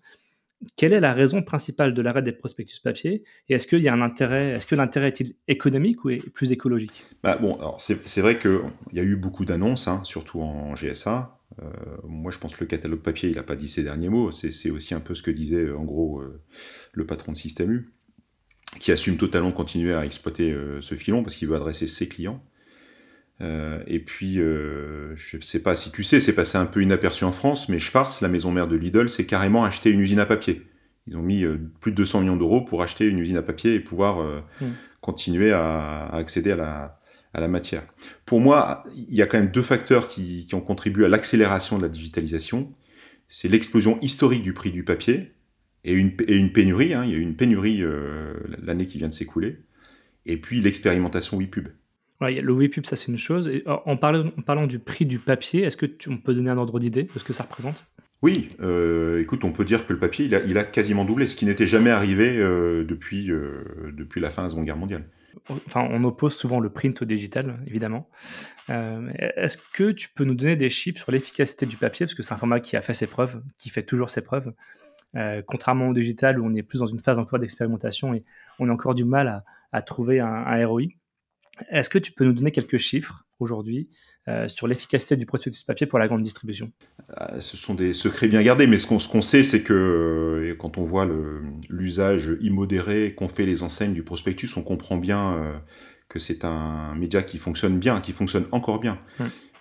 Quelle 0.76 0.93
est 0.93 1.00
la 1.00 1.12
raison 1.12 1.43
principale 1.43 1.94
de 1.94 2.03
l'arrêt 2.03 2.23
des 2.23 2.32
prospectus 2.32 2.81
papier 2.81 3.25
Et 3.49 3.55
est-ce 3.55 3.67
qu'il 3.67 3.81
y 3.81 3.88
a 3.88 3.93
un 3.93 4.00
intérêt 4.00 4.53
Est-ce 4.53 4.67
que 4.67 4.75
l'intérêt 4.75 5.08
est-il 5.08 5.35
économique 5.49 6.05
ou 6.05 6.11
est 6.11 6.29
plus 6.31 6.53
écologique? 6.53 7.05
Bah 7.23 7.37
bon, 7.37 7.58
c'est, 7.79 8.20
vrai 8.20 8.38
qu'il 8.38 8.61
y 8.93 9.00
a 9.00 9.03
eu 9.03 9.17
beaucoup 9.17 9.44
d'annonces, 9.44 9.87
hein, 9.88 10.00
surtout 10.05 10.41
en 10.41 10.75
GSA. 10.75 11.38
Euh, 11.62 11.70
moi, 12.05 12.32
je 12.32 12.38
pense 12.38 12.55
que 12.55 12.64
le 12.64 12.69
catalogue 12.69 13.00
papier, 13.00 13.29
il 13.29 13.37
n'a 13.37 13.43
pas 13.43 13.56
dit 13.56 13.69
ses 13.69 13.82
derniers 13.82 14.08
mots. 14.08 14.32
C'est, 14.32 14.70
aussi 14.70 14.94
un 14.94 15.00
peu 15.00 15.14
ce 15.14 15.23
que 15.23 15.31
disait 15.31 15.70
en 15.70 15.85
gros 15.85 16.20
euh, 16.20 16.43
le 16.93 17.06
patron 17.06 17.32
de 17.32 17.37
Système 17.37 17.70
U, 17.70 17.93
qui 18.81 18.93
assume 18.93 19.19
totalement 19.19 19.52
continuer 19.52 19.94
à 19.94 20.05
exploiter 20.05 20.56
ce 20.81 20.94
filon 20.94 21.23
parce 21.23 21.37
qu'il 21.37 21.49
veut 21.49 21.56
adresser 21.56 21.87
ses 21.87 22.09
clients. 22.09 22.43
Euh, 23.43 23.83
et 23.87 23.99
puis, 23.99 24.41
euh, 24.41 25.15
je 25.17 25.37
ne 25.37 25.43
sais 25.43 25.61
pas 25.61 25.77
si 25.77 25.91
tu 25.91 26.03
sais, 26.03 26.21
c'est 26.21 26.33
passé 26.33 26.56
un 26.56 26.67
peu 26.67 26.83
inaperçu 26.83 27.25
en 27.25 27.33
France, 27.33 27.69
mais 27.69 27.79
Schwarz, 27.79 28.21
la 28.23 28.29
maison 28.29 28.50
mère 28.50 28.69
de 28.69 28.77
Lidl, 28.77 29.11
c'est 29.11 29.27
carrément 29.27 29.65
acheté 29.65 29.91
une 29.91 30.00
usine 30.00 30.21
à 30.21 30.27
papier. 30.27 30.62
Ils 31.06 31.17
ont 31.17 31.23
mis 31.23 31.44
euh, 31.44 31.59
plus 31.81 31.93
de 31.93 31.97
200 31.97 32.23
millions 32.23 32.37
d'euros 32.37 32.62
pour 32.62 32.83
acheter 32.83 33.06
une 33.06 33.19
usine 33.19 33.37
à 33.37 33.43
papier 33.43 33.75
et 33.75 33.81
pouvoir 33.81 34.25
mm. 34.61 34.67
continuer 35.00 35.53
à, 35.53 36.06
accéder 36.09 36.53
à 36.53 36.56
la, 36.56 37.00
à 37.35 37.41
la, 37.41 37.49
matière. 37.49 37.83
Pour 38.25 38.41
moi, 38.41 38.85
il 38.94 39.15
y 39.15 39.23
a 39.23 39.27
quand 39.27 39.38
même 39.38 39.50
deux 39.50 39.62
facteurs 39.62 40.09
qui, 40.09 40.47
qui 40.47 40.55
ont 40.55 40.61
contribué 40.61 41.05
à 41.05 41.09
l'accélération 41.09 41.77
de 41.77 41.83
la 41.83 41.88
digitalisation. 41.88 42.73
C'est 43.29 43.49
l'explosion 43.49 43.99
historique 44.00 44.43
du 44.43 44.55
prix 44.55 44.71
du 44.71 44.83
papier 44.83 45.33
et 45.85 45.93
une, 45.93 46.17
et 46.27 46.37
une 46.37 46.53
pénurie. 46.53 46.94
Hein, 46.94 47.05
il 47.05 47.11
y 47.11 47.15
a 47.15 47.19
eu 47.19 47.23
une 47.23 47.37
pénurie 47.37 47.85
l'année 48.62 48.87
qui 48.87 48.99
vient 48.99 49.09
de 49.09 49.15
s'écouler. 49.15 49.59
Et 50.25 50.38
puis 50.38 50.61
l'expérimentation 50.61 51.37
Le 52.20 52.52
WePub, 52.52 52.86
ça 52.86 52.96
c'est 52.96 53.08
une 53.08 53.18
chose. 53.18 53.48
Et 53.48 53.62
en, 53.66 53.96
parlant, 53.96 54.24
en 54.38 54.42
parlant 54.42 54.66
du 54.66 54.78
prix 54.78 55.04
du 55.06 55.18
papier, 55.18 55.62
est-ce 55.62 55.76
que 55.76 55.86
tu, 55.86 56.08
on 56.08 56.16
peut 56.16 56.34
donner 56.34 56.50
un 56.50 56.58
ordre 56.58 56.78
d'idée 56.78 57.04
de 57.04 57.18
ce 57.18 57.24
que 57.24 57.32
ça 57.32 57.42
représente? 57.44 57.84
Oui, 58.22 58.48
euh, 58.60 59.20
écoute, 59.20 59.44
on 59.44 59.52
peut 59.52 59.64
dire 59.64 59.86
que 59.86 59.92
le 59.92 59.98
papier, 59.98 60.24
il 60.24 60.34
a, 60.34 60.42
il 60.44 60.56
a 60.56 60.64
quasiment 60.64 61.04
doublé, 61.04 61.28
ce 61.28 61.36
qui 61.36 61.44
n'était 61.44 61.66
jamais 61.66 61.90
arrivé 61.90 62.38
euh, 62.38 62.84
depuis, 62.84 63.30
euh, 63.30 63.92
depuis 63.92 64.20
la 64.20 64.30
fin 64.30 64.42
de 64.42 64.46
la 64.46 64.50
Seconde 64.50 64.64
Guerre 64.64 64.78
mondiale. 64.78 65.04
Enfin, 65.66 65.86
on 65.90 66.02
oppose 66.04 66.34
souvent 66.34 66.60
le 66.60 66.70
print 66.70 67.02
au 67.02 67.04
digital, 67.04 67.60
évidemment. 67.66 68.08
est-ce 68.68 69.58
que 69.74 69.92
tu 69.92 70.08
peux 70.08 70.24
nous 70.24 70.34
donner 70.34 70.56
des 70.56 70.70
chiffres 70.70 70.98
sur 70.98 71.12
l'efficacité 71.12 71.66
du 71.66 71.76
papier? 71.76 72.06
Parce 72.06 72.14
que 72.14 72.22
c'est 72.22 72.32
un 72.32 72.38
format 72.38 72.58
qui 72.58 72.74
a 72.76 72.82
fait 72.82 72.94
ses 72.94 73.06
preuves, 73.06 73.42
qui 73.58 73.68
fait 73.68 73.82
toujours 73.82 74.08
ses 74.08 74.22
preuves. 74.22 74.50
contrairement 75.46 75.88
au 75.88 75.92
digital, 75.92 76.40
où 76.40 76.46
on 76.46 76.54
est 76.54 76.62
plus 76.62 76.80
dans 76.80 76.86
une 76.86 77.00
phase 77.00 77.18
encore 77.18 77.38
d'expérimentation 77.38 78.14
et 78.14 78.24
on 78.58 78.70
a 78.70 78.72
encore 78.72 78.94
du 78.94 79.04
mal 79.04 79.28
à, 79.28 79.44
à 79.72 79.82
trouver 79.82 80.20
un, 80.20 80.26
un 80.26 80.66
ROI. 80.66 80.84
Est-ce 81.70 81.88
que 81.88 81.99
tu 81.99 82.12
peux 82.12 82.25
nous 82.25 82.32
donner 82.32 82.50
quelques 82.50 82.79
chiffres 82.79 83.25
aujourd'hui 83.38 83.88
euh, 84.29 84.49
sur 84.49 84.67
l'efficacité 84.67 85.17
du 85.17 85.26
prospectus 85.26 85.62
papier 85.64 85.87
pour 85.87 85.99
la 85.99 86.08
grande 86.08 86.23
distribution? 86.23 86.70
Ah, 87.14 87.41
Ce 87.41 87.56
sont 87.56 87.75
des 87.75 87.94
secrets 87.94 88.29
bien 88.29 88.43
gardés, 88.43 88.67
mais 88.67 88.79
ce 88.79 88.87
qu'on 88.87 89.23
sait, 89.23 89.43
c'est 89.43 89.62
que 89.62 89.73
euh, 89.73 90.55
quand 90.56 90.79
on 90.79 90.85
voit 90.85 91.08
l'usage 91.69 92.37
immodéré 92.41 93.14
qu'ont 93.14 93.29
fait 93.29 93.47
les 93.47 93.62
enseignes 93.62 93.94
du 93.94 94.03
prospectus, 94.03 94.56
on 94.56 94.62
comprend 94.62 94.97
bien 94.97 95.35
euh, 95.35 95.53
que 96.08 96.19
c'est 96.19 96.44
un 96.44 96.94
média 96.94 97.23
qui 97.23 97.38
fonctionne 97.38 97.79
bien, 97.79 98.00
qui 98.00 98.12
fonctionne 98.12 98.47
encore 98.52 98.81
bien. 98.81 98.99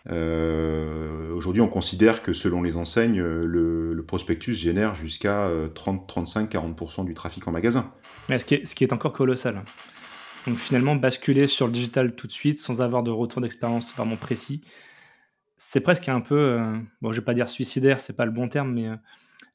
Aujourd'hui, 0.08 1.62
on 1.62 1.68
considère 1.68 2.22
que 2.22 2.34
selon 2.34 2.62
les 2.62 2.78
enseignes, 2.78 3.22
le, 3.22 3.94
le 3.94 4.04
prospectus 4.06 4.54
génère 4.54 4.96
jusqu'à 4.96 5.50
30, 5.74 6.08
35, 6.08 6.54
40% 6.54 7.06
du 7.06 7.14
trafic 7.14 7.48
en 7.48 7.52
magasin. 7.52 7.92
Mais 8.30 8.40
ce, 8.40 8.46
qui 8.46 8.56
est, 8.56 8.66
ce 8.66 8.76
qui 8.76 8.84
est 8.84 8.94
encore 8.94 9.14
colossal. 9.14 9.64
Donc 10.48 10.58
finalement, 10.58 10.96
basculer 10.96 11.48
sur 11.48 11.68
le 11.68 11.74
digital 11.74 12.16
tout 12.16 12.28
de 12.28 12.32
suite 12.32 12.60
sans 12.60 12.82
avoir 12.82 13.04
de 13.04 13.12
retour 13.12 13.42
d'expérience 13.42 13.94
vraiment 13.96 14.18
précis, 14.18 14.62
c'est 15.58 15.80
presque 15.80 16.10
un 16.10 16.22
peu, 16.22 16.36
euh, 16.36 16.78
bon, 17.02 17.12
je 17.12 17.20
vais 17.20 17.26
pas 17.26 17.34
dire 17.34 17.50
suicidaire, 17.50 18.00
c'est 18.00 18.14
pas 18.14 18.26
le 18.26 18.32
bon 18.32 18.48
terme, 18.48 18.74
mais 18.74 18.92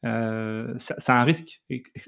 euh, 0.04 0.74
c'est 0.78 1.10
un 1.10 1.24
risque, 1.24 1.62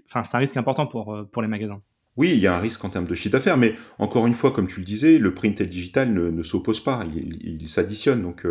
enfin 0.06 0.22
c'est 0.24 0.36
un 0.36 0.40
risque 0.40 0.56
important 0.56 0.86
pour, 0.86 1.14
euh, 1.14 1.24
pour 1.24 1.42
les 1.42 1.48
magasins. 1.48 1.82
Oui, 2.18 2.30
il 2.34 2.40
y 2.40 2.46
a 2.46 2.54
un 2.54 2.60
risque 2.60 2.84
en 2.84 2.90
termes 2.90 3.06
de 3.06 3.14
chiffre 3.14 3.32
d'affaires, 3.32 3.56
mais 3.56 3.74
encore 3.98 4.26
une 4.26 4.34
fois, 4.34 4.50
comme 4.50 4.66
tu 4.66 4.80
le 4.80 4.84
disais, 4.84 5.18
le 5.18 5.32
print 5.32 5.58
et 5.60 5.64
le 5.64 5.70
digital 5.70 6.12
ne, 6.12 6.30
ne 6.30 6.42
s'opposent 6.42 6.84
pas, 6.84 7.06
ils 7.42 7.68
s'additionnent. 7.68 8.20
Donc, 8.20 8.46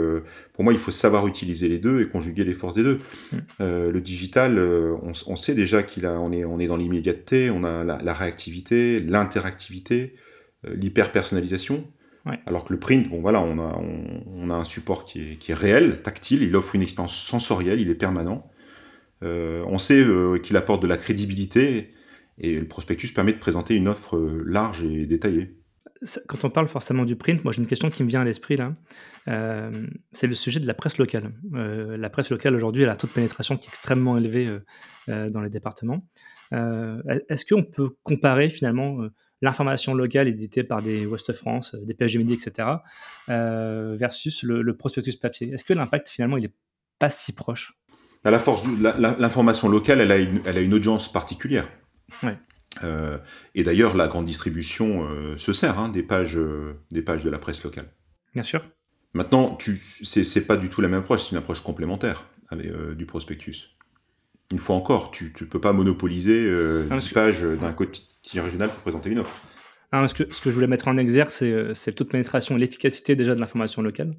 pour 0.53 0.63
moi, 0.63 0.73
il 0.73 0.79
faut 0.79 0.89
savoir 0.89 1.27
utiliser 1.27 1.69
les 1.69 1.77
deux 1.77 2.01
et 2.01 2.07
conjuguer 2.07 2.43
les 2.43 2.53
forces 2.53 2.73
des 2.73 2.83
deux. 2.83 3.01
Mm. 3.31 3.37
le 3.59 4.01
digital, 4.01 4.57
on, 4.57 5.11
on, 5.27 5.35
sait 5.35 5.53
déjà 5.53 5.83
qu'il 5.83 6.07
a, 6.07 6.19
on 6.19 6.31
est, 6.31 6.43
on 6.43 6.59
est 6.59 6.65
dans 6.65 6.77
l'immédiateté, 6.77 7.51
on 7.51 7.63
a 7.63 7.83
la, 7.83 7.99
la 8.01 8.13
réactivité, 8.13 8.99
l'interactivité. 8.99 10.15
Euh, 10.67 10.75
l'hyper-personnalisation. 10.75 11.87
Alors 12.45 12.65
que 12.65 12.73
le 12.73 12.79
print, 12.79 13.09
bon 13.09 13.19
voilà, 13.19 13.41
on 13.41 13.57
a, 13.57 13.81
on, 14.27 14.51
a 14.51 14.53
un 14.53 14.63
support 14.63 15.05
qui 15.05 15.21
est, 15.21 15.35
qui 15.37 15.51
est, 15.51 15.55
réel, 15.55 16.03
tactile, 16.03 16.43
il 16.43 16.55
offre 16.55 16.75
une 16.75 16.83
expérience 16.83 17.17
sensorielle, 17.17 17.81
il 17.81 17.89
est 17.89 17.95
permanent. 17.95 18.47
Euh, 19.23 19.63
on 19.67 19.79
sait 19.79 19.99
euh, 19.99 20.37
qu'il 20.37 20.55
apporte 20.55 20.83
de 20.83 20.87
la 20.87 20.97
crédibilité 20.97 21.89
et 22.37 22.59
le 22.59 22.67
prospectus 22.67 23.13
permet 23.13 23.33
de 23.33 23.39
présenter 23.39 23.75
une 23.75 23.87
offre 23.87 24.17
large 24.45 24.83
et 24.83 25.05
détaillée. 25.05 25.57
Quand 26.27 26.45
on 26.45 26.49
parle 26.49 26.67
forcément 26.67 27.05
du 27.05 27.15
print, 27.15 27.43
moi 27.43 27.53
j'ai 27.53 27.61
une 27.61 27.67
question 27.67 27.91
qui 27.91 28.03
me 28.03 28.07
vient 28.07 28.21
à 28.21 28.23
l'esprit 28.23 28.57
là. 28.57 28.75
c'est 30.13 30.25
le 30.25 30.33
sujet 30.33 30.59
de 30.59 30.65
la 30.65 30.73
presse 30.73 30.97
locale. 30.97 31.31
la 31.53 32.09
presse 32.09 32.31
locale 32.31 32.55
aujourd'hui, 32.55 32.83
elle 32.83 32.89
a 32.89 32.93
un 32.93 32.95
taux 32.95 33.07
de 33.07 33.13
pénétration 33.13 33.55
qui 33.57 33.67
est 33.67 33.69
extrêmement 33.69 34.17
élevé 34.17 34.49
dans 35.07 35.41
les 35.41 35.51
départements. 35.51 36.03
Est-ce 36.51 37.45
qu'on 37.45 37.63
peut 37.63 37.91
comparer 38.03 38.49
finalement 38.49 39.07
l'information 39.41 39.93
locale 39.93 40.27
éditée 40.27 40.63
par 40.63 40.81
des 40.81 41.05
West 41.05 41.33
France, 41.33 41.75
des 41.75 41.93
PHG 41.93 42.17
Midi, 42.17 42.33
etc., 42.33 42.67
euh, 43.29 43.95
versus 43.97 44.43
le, 44.43 44.75
prospectus 44.75 45.15
papier? 45.15 45.51
Est-ce 45.51 45.63
que 45.63 45.73
l'impact, 45.73 46.09
finalement, 46.09 46.37
il 46.37 46.43
n'est 46.43 46.53
pas 46.99 47.09
si 47.09 47.33
proche? 47.33 47.73
Bah, 48.23 48.31
La 48.31 48.39
force, 48.39 48.63
l'information 49.19 49.67
locale, 49.67 50.01
elle 50.01 50.11
a 50.11 50.17
une, 50.17 50.41
elle 50.45 50.57
a 50.57 50.61
une 50.61 50.73
audience 50.73 51.11
particulière. 51.11 51.67
Euh, 52.83 53.17
et 53.55 53.63
d'ailleurs, 53.63 53.95
la 53.95 54.07
grande 54.07 54.25
distribution 54.25 55.03
euh, 55.03 55.37
se 55.37 55.53
sert 55.53 55.77
hein, 55.79 55.89
des, 55.89 56.03
pages, 56.03 56.39
des 56.91 57.01
pages 57.01 57.23
de 57.23 57.29
la 57.29 57.39
presse 57.39 57.63
locale. 57.63 57.87
Bien 58.33 58.43
sûr. 58.43 58.63
Maintenant, 59.13 59.57
ce 59.59 60.39
n'est 60.39 60.45
pas 60.45 60.55
du 60.55 60.69
tout 60.69 60.79
la 60.81 60.87
même 60.87 61.01
approche, 61.01 61.23
c'est 61.23 61.31
une 61.31 61.37
approche 61.37 61.61
complémentaire 61.61 62.27
du 62.95 63.05
prospectus. 63.05 63.75
Une 64.51 64.59
fois 64.59 64.75
encore, 64.75 65.11
tu 65.11 65.33
ne 65.39 65.45
peux 65.45 65.59
pas 65.59 65.73
monopoliser 65.73 66.45
euh, 66.45 66.87
10 66.97 67.09
pages 67.09 67.43
d'un 67.43 67.71
quotidien 67.71 68.43
régional 68.43 68.69
pour 68.69 68.79
présenter 68.79 69.09
une 69.09 69.19
offre. 69.19 69.35
ce, 69.91 70.13
que, 70.13 70.33
ce, 70.33 70.41
que, 70.41 70.49
je 70.49 70.55
voulais 70.55 70.67
mettre 70.67 70.87
en 70.87 70.97
exergue, 70.97 71.29
c'est 71.29 71.47
le 71.51 71.93
taux 71.93 72.03
de 72.03 72.09
pénétration 72.09 72.55
et 72.57 72.59
l'efficacité 72.59 73.15
déjà 73.15 73.35
de 73.35 73.39
l'information 73.39 73.81
locale, 73.81 74.15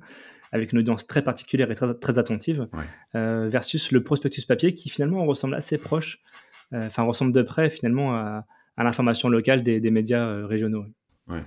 avec 0.51 0.73
une 0.73 0.79
audience 0.79 1.07
très 1.07 1.23
particulière 1.23 1.71
et 1.71 1.75
très, 1.75 1.95
très 1.95 2.19
attentive, 2.19 2.69
versus 3.15 3.93
le 3.93 4.03
prospectus 4.03 4.45
papier 4.45 4.75
qui 4.75 4.91
finalement 4.91 5.25
ressemble 5.25 5.55
assez 5.55 5.79
proche, 5.79 6.23
enfin 6.73 7.02
ressemble 7.02 7.33
de 7.33 7.43
près 7.43 7.71
finalement 7.71 8.14
à, 8.14 8.45
à 8.76 8.85
l'information 8.85 9.29
locale 9.29 9.62
des, 9.62 9.81
des 9.81 9.91
médias 9.91 10.47
régionaux. 10.47 10.85
Ouais, 11.29 11.43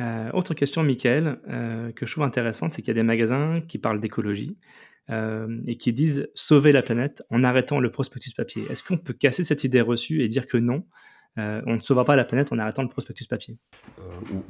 euh, 0.00 0.30
autre 0.32 0.54
question, 0.54 0.82
Michael, 0.82 1.38
euh, 1.48 1.92
que 1.92 2.06
je 2.06 2.12
trouve 2.12 2.24
intéressante, 2.24 2.72
c'est 2.72 2.82
qu'il 2.82 2.88
y 2.88 2.96
a 2.96 3.00
des 3.00 3.02
magasins 3.02 3.60
qui 3.68 3.78
parlent 3.78 4.00
d'écologie 4.00 4.56
euh, 5.10 5.60
et 5.66 5.76
qui 5.76 5.92
disent 5.92 6.28
sauver 6.34 6.72
la 6.72 6.82
planète 6.82 7.22
en 7.30 7.44
arrêtant 7.44 7.78
le 7.78 7.90
prospectus 7.90 8.32
papier. 8.34 8.64
Est-ce 8.70 8.82
qu'on 8.82 8.96
peut 8.96 9.12
casser 9.12 9.44
cette 9.44 9.62
idée 9.64 9.80
reçue 9.80 10.22
et 10.22 10.28
dire 10.28 10.46
que 10.46 10.56
non, 10.56 10.84
on 11.36 11.74
ne 11.74 11.80
sauvera 11.80 12.04
pas 12.04 12.14
la 12.14 12.24
planète 12.24 12.52
en 12.52 12.58
arrêtant 12.58 12.82
le 12.82 12.88
prospectus 12.88 13.26
papier? 13.26 13.56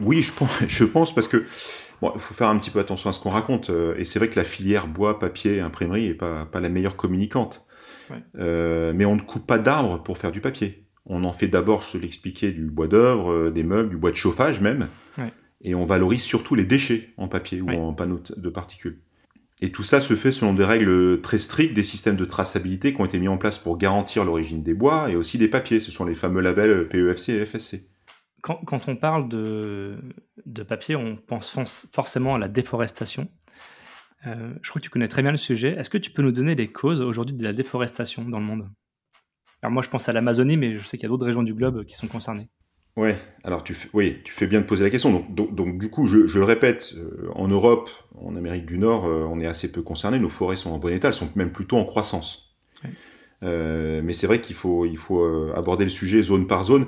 Oui, 0.00 0.20
je 0.22 0.32
pense, 0.32 0.64
je 0.68 0.84
pense 0.84 1.14
parce 1.14 1.28
que 1.28 1.44
bon, 2.02 2.12
faut 2.18 2.34
faire 2.34 2.48
un 2.48 2.58
petit 2.58 2.70
peu 2.70 2.78
attention 2.78 3.08
à 3.08 3.14
ce 3.14 3.20
qu'on 3.20 3.30
raconte. 3.30 3.70
et 3.96 4.04
c'est 4.04 4.18
vrai 4.18 4.28
que 4.28 4.36
la 4.36 4.44
filière 4.44 4.86
bois, 4.86 5.18
papier, 5.18 5.60
imprimerie 5.60 6.08
n'est 6.08 6.14
pas, 6.14 6.44
pas 6.44 6.60
la 6.60 6.68
meilleure 6.68 6.96
communicante. 6.96 7.64
Mais 8.34 9.04
on 9.04 9.16
ne 9.16 9.20
coupe 9.20 9.46
pas 9.46 9.58
d'arbres 9.58 10.02
pour 10.02 10.18
faire 10.18 10.32
du 10.32 10.40
papier. 10.40 10.84
On 11.06 11.24
en 11.24 11.32
fait 11.32 11.48
d'abord, 11.48 11.82
je 11.82 11.92
te 11.92 11.98
l'expliquais, 11.98 12.50
du 12.50 12.66
bois 12.66 12.88
d'œuvre, 12.88 13.50
des 13.50 13.62
meubles, 13.62 13.90
du 13.90 13.96
bois 13.96 14.10
de 14.10 14.16
chauffage 14.16 14.60
même 14.60 14.88
et 15.64 15.74
on 15.74 15.84
valorise 15.84 16.22
surtout 16.22 16.54
les 16.54 16.64
déchets 16.64 17.10
en 17.16 17.26
papier 17.26 17.60
ou 17.60 17.70
en 17.70 17.94
panneaux 17.94 18.20
de 18.36 18.48
particules. 18.50 19.00
Et 19.62 19.72
tout 19.72 19.82
ça 19.82 20.00
se 20.00 20.14
fait 20.14 20.30
selon 20.30 20.52
des 20.52 20.64
règles 20.64 21.20
très 21.22 21.38
strictes, 21.38 21.74
des 21.74 21.84
systèmes 21.84 22.16
de 22.16 22.24
traçabilité 22.24 22.92
qui 22.92 23.00
ont 23.00 23.06
été 23.06 23.18
mis 23.18 23.28
en 23.28 23.38
place 23.38 23.58
pour 23.58 23.78
garantir 23.78 24.24
l'origine 24.24 24.62
des 24.62 24.74
bois 24.74 25.10
et 25.10 25.16
aussi 25.16 25.38
des 25.38 25.48
papiers. 25.48 25.80
Ce 25.80 25.90
sont 25.90 26.04
les 26.04 26.14
fameux 26.14 26.42
labels 26.42 26.88
PEFC 26.88 27.30
et 27.30 27.46
FSC. 27.46 27.86
Quand, 28.42 28.88
on 28.88 28.96
parle 28.96 29.30
de, 29.30 29.96
de, 30.44 30.62
papier, 30.62 30.96
on 30.96 31.16
pense 31.16 31.56
forcément 31.92 32.34
à 32.34 32.38
la 32.38 32.48
déforestation. 32.48 33.28
Euh, 34.26 34.54
je 34.62 34.70
crois 34.70 34.80
que 34.80 34.84
tu 34.84 34.90
connais 34.90 35.08
très 35.08 35.22
bien 35.22 35.30
le 35.30 35.36
sujet. 35.36 35.74
Est-ce 35.78 35.90
que 35.90 35.98
tu 35.98 36.10
peux 36.10 36.22
nous 36.22 36.32
donner 36.32 36.54
les 36.54 36.68
causes 36.68 37.02
aujourd'hui 37.02 37.34
de 37.34 37.44
la 37.44 37.52
déforestation 37.52 38.24
dans 38.24 38.38
le 38.38 38.44
monde? 38.44 38.68
Alors 39.62 39.72
moi, 39.72 39.82
je 39.82 39.88
pense 39.88 40.08
à 40.08 40.12
l'Amazonie, 40.12 40.56
mais 40.56 40.78
je 40.78 40.84
sais 40.84 40.96
qu'il 40.96 41.04
y 41.04 41.06
a 41.06 41.08
d'autres 41.08 41.26
régions 41.26 41.42
du 41.42 41.54
globe 41.54 41.84
qui 41.84 41.94
sont 41.94 42.08
concernées. 42.08 42.48
Ouais, 42.96 43.16
alors 43.42 43.64
tu 43.64 43.76
oui, 43.92 44.18
tu 44.22 44.32
fais 44.32 44.46
bien 44.46 44.60
de 44.60 44.66
poser 44.66 44.84
la 44.84 44.90
question. 44.90 45.10
Donc, 45.28 45.54
donc, 45.54 45.78
du 45.78 45.90
coup, 45.90 46.06
je, 46.06 46.26
je, 46.26 46.38
le 46.38 46.44
répète, 46.44 46.94
euh, 46.96 47.28
en 47.34 47.48
Europe, 47.48 47.90
en 48.14 48.36
Amérique 48.36 48.66
du 48.66 48.78
Nord, 48.78 49.06
euh, 49.06 49.26
on 49.28 49.40
est 49.40 49.46
assez 49.46 49.72
peu 49.72 49.82
concerné. 49.82 50.20
Nos 50.20 50.28
forêts 50.28 50.56
sont 50.56 50.70
en 50.70 50.78
bon 50.78 50.92
état, 50.92 51.08
elles 51.08 51.14
sont 51.14 51.28
même 51.34 51.50
plutôt 51.50 51.76
en 51.76 51.84
croissance. 51.84 52.54
Euh, 53.44 54.00
mais 54.02 54.12
c'est 54.12 54.26
vrai 54.26 54.40
qu'il 54.40 54.56
faut, 54.56 54.86
il 54.86 54.96
faut 54.96 55.24
aborder 55.54 55.84
le 55.84 55.90
sujet 55.90 56.22
zone 56.22 56.46
par 56.46 56.64
zone. 56.64 56.86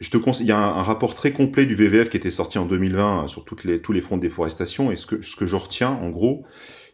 Je 0.00 0.10
te 0.10 0.16
conseille, 0.16 0.46
il 0.46 0.50
y 0.50 0.52
a 0.52 0.58
un, 0.58 0.82
rapport 0.82 1.14
très 1.14 1.32
complet 1.32 1.66
du 1.66 1.74
VVF 1.74 2.08
qui 2.08 2.16
était 2.16 2.30
sorti 2.30 2.58
en 2.58 2.66
2020 2.66 3.28
sur 3.28 3.44
toutes 3.44 3.64
les, 3.64 3.80
tous 3.80 3.92
les 3.92 4.00
fronts 4.00 4.16
de 4.16 4.22
déforestation. 4.22 4.92
Et 4.92 4.96
ce 4.96 5.06
que, 5.06 5.22
ce 5.22 5.36
que 5.36 5.46
je 5.46 5.56
retiens, 5.56 5.90
en 5.90 6.10
gros, 6.10 6.44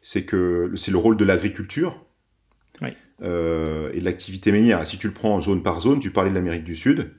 c'est 0.03 0.25
que 0.25 0.73
c'est 0.77 0.91
le 0.91 0.99
rôle 0.99 1.17
de 1.17 1.25
l'agriculture 1.25 2.05
oui. 2.83 2.91
et 3.21 3.25
de 3.25 4.05
l'activité 4.05 4.53
minière. 4.53 4.87
Si 4.87 4.99
tu 4.99 5.09
le 5.09 5.15
prends 5.15 5.41
zone 5.41 5.63
par 5.63 5.81
zone, 5.81 6.01
tu 6.01 6.11
parlais 6.11 6.31
de 6.31 6.35
l'Amérique 6.35 6.65
du 6.65 6.77
Sud 6.77 7.11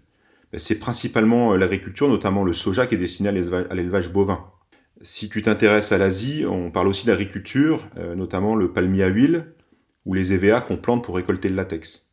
ben, 0.51 0.59
c'est 0.59 0.79
principalement 0.79 1.53
euh, 1.53 1.57
l'agriculture, 1.57 2.07
notamment 2.07 2.43
le 2.43 2.53
soja 2.53 2.85
qui 2.85 2.95
est 2.95 2.97
destiné 2.97 3.29
à 3.29 3.31
l'élevage 3.31 4.11
bovin. 4.11 4.45
Si 5.01 5.29
tu 5.29 5.41
t'intéresses 5.41 5.91
à 5.91 5.97
l'Asie, 5.97 6.45
on 6.45 6.71
parle 6.71 6.87
aussi 6.87 7.07
d'agriculture, 7.07 7.87
euh, 7.97 8.15
notamment 8.15 8.55
le 8.55 8.71
palmier 8.71 9.03
à 9.03 9.07
huile 9.07 9.53
ou 10.05 10.13
les 10.13 10.33
EVA 10.33 10.61
qu'on 10.61 10.77
plante 10.77 11.03
pour 11.03 11.15
récolter 11.15 11.49
le 11.49 11.55
latex. 11.55 12.09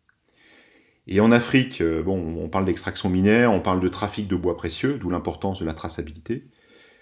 Et 1.06 1.20
en 1.20 1.32
Afrique, 1.32 1.80
euh, 1.80 2.02
bon, 2.02 2.36
on 2.38 2.48
parle 2.48 2.66
d'extraction 2.66 3.08
minière, 3.08 3.52
on 3.52 3.60
parle 3.60 3.80
de 3.80 3.88
trafic 3.88 4.28
de 4.28 4.36
bois 4.36 4.56
précieux, 4.56 4.98
d'où 4.98 5.08
l'importance 5.08 5.60
de 5.60 5.64
la 5.64 5.72
traçabilité, 5.72 6.48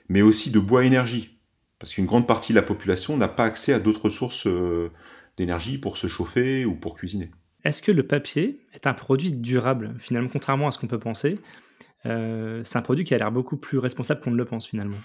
mais 0.08 0.22
aussi 0.22 0.50
de 0.50 0.60
bois 0.60 0.84
énergie, 0.84 1.40
parce 1.78 1.92
qu'une 1.92 2.06
grande 2.06 2.26
partie 2.26 2.52
de 2.52 2.56
la 2.56 2.62
population 2.62 3.16
n'a 3.16 3.28
pas 3.28 3.44
accès 3.44 3.72
à 3.72 3.80
d'autres 3.80 4.10
sources 4.10 4.46
d'énergie 5.36 5.78
pour 5.78 5.96
se 5.96 6.06
chauffer 6.06 6.64
ou 6.64 6.76
pour 6.76 6.94
cuisiner. 6.94 7.30
Est-ce 7.64 7.82
que 7.82 7.90
le 7.90 8.06
papier 8.06 8.60
est 8.74 8.86
un 8.86 8.94
produit 8.94 9.32
durable 9.32 9.96
Finalement, 9.98 10.28
contrairement 10.32 10.68
à 10.68 10.70
ce 10.70 10.78
qu'on 10.78 10.86
peut 10.86 11.00
penser, 11.00 11.40
euh, 12.06 12.62
c'est 12.64 12.78
un 12.78 12.82
produit 12.82 13.04
qui 13.04 13.14
a 13.14 13.18
l'air 13.18 13.32
beaucoup 13.32 13.56
plus 13.56 13.78
responsable 13.78 14.20
qu'on 14.20 14.30
ne 14.30 14.36
le 14.36 14.44
pense 14.44 14.66
finalement. 14.66 14.98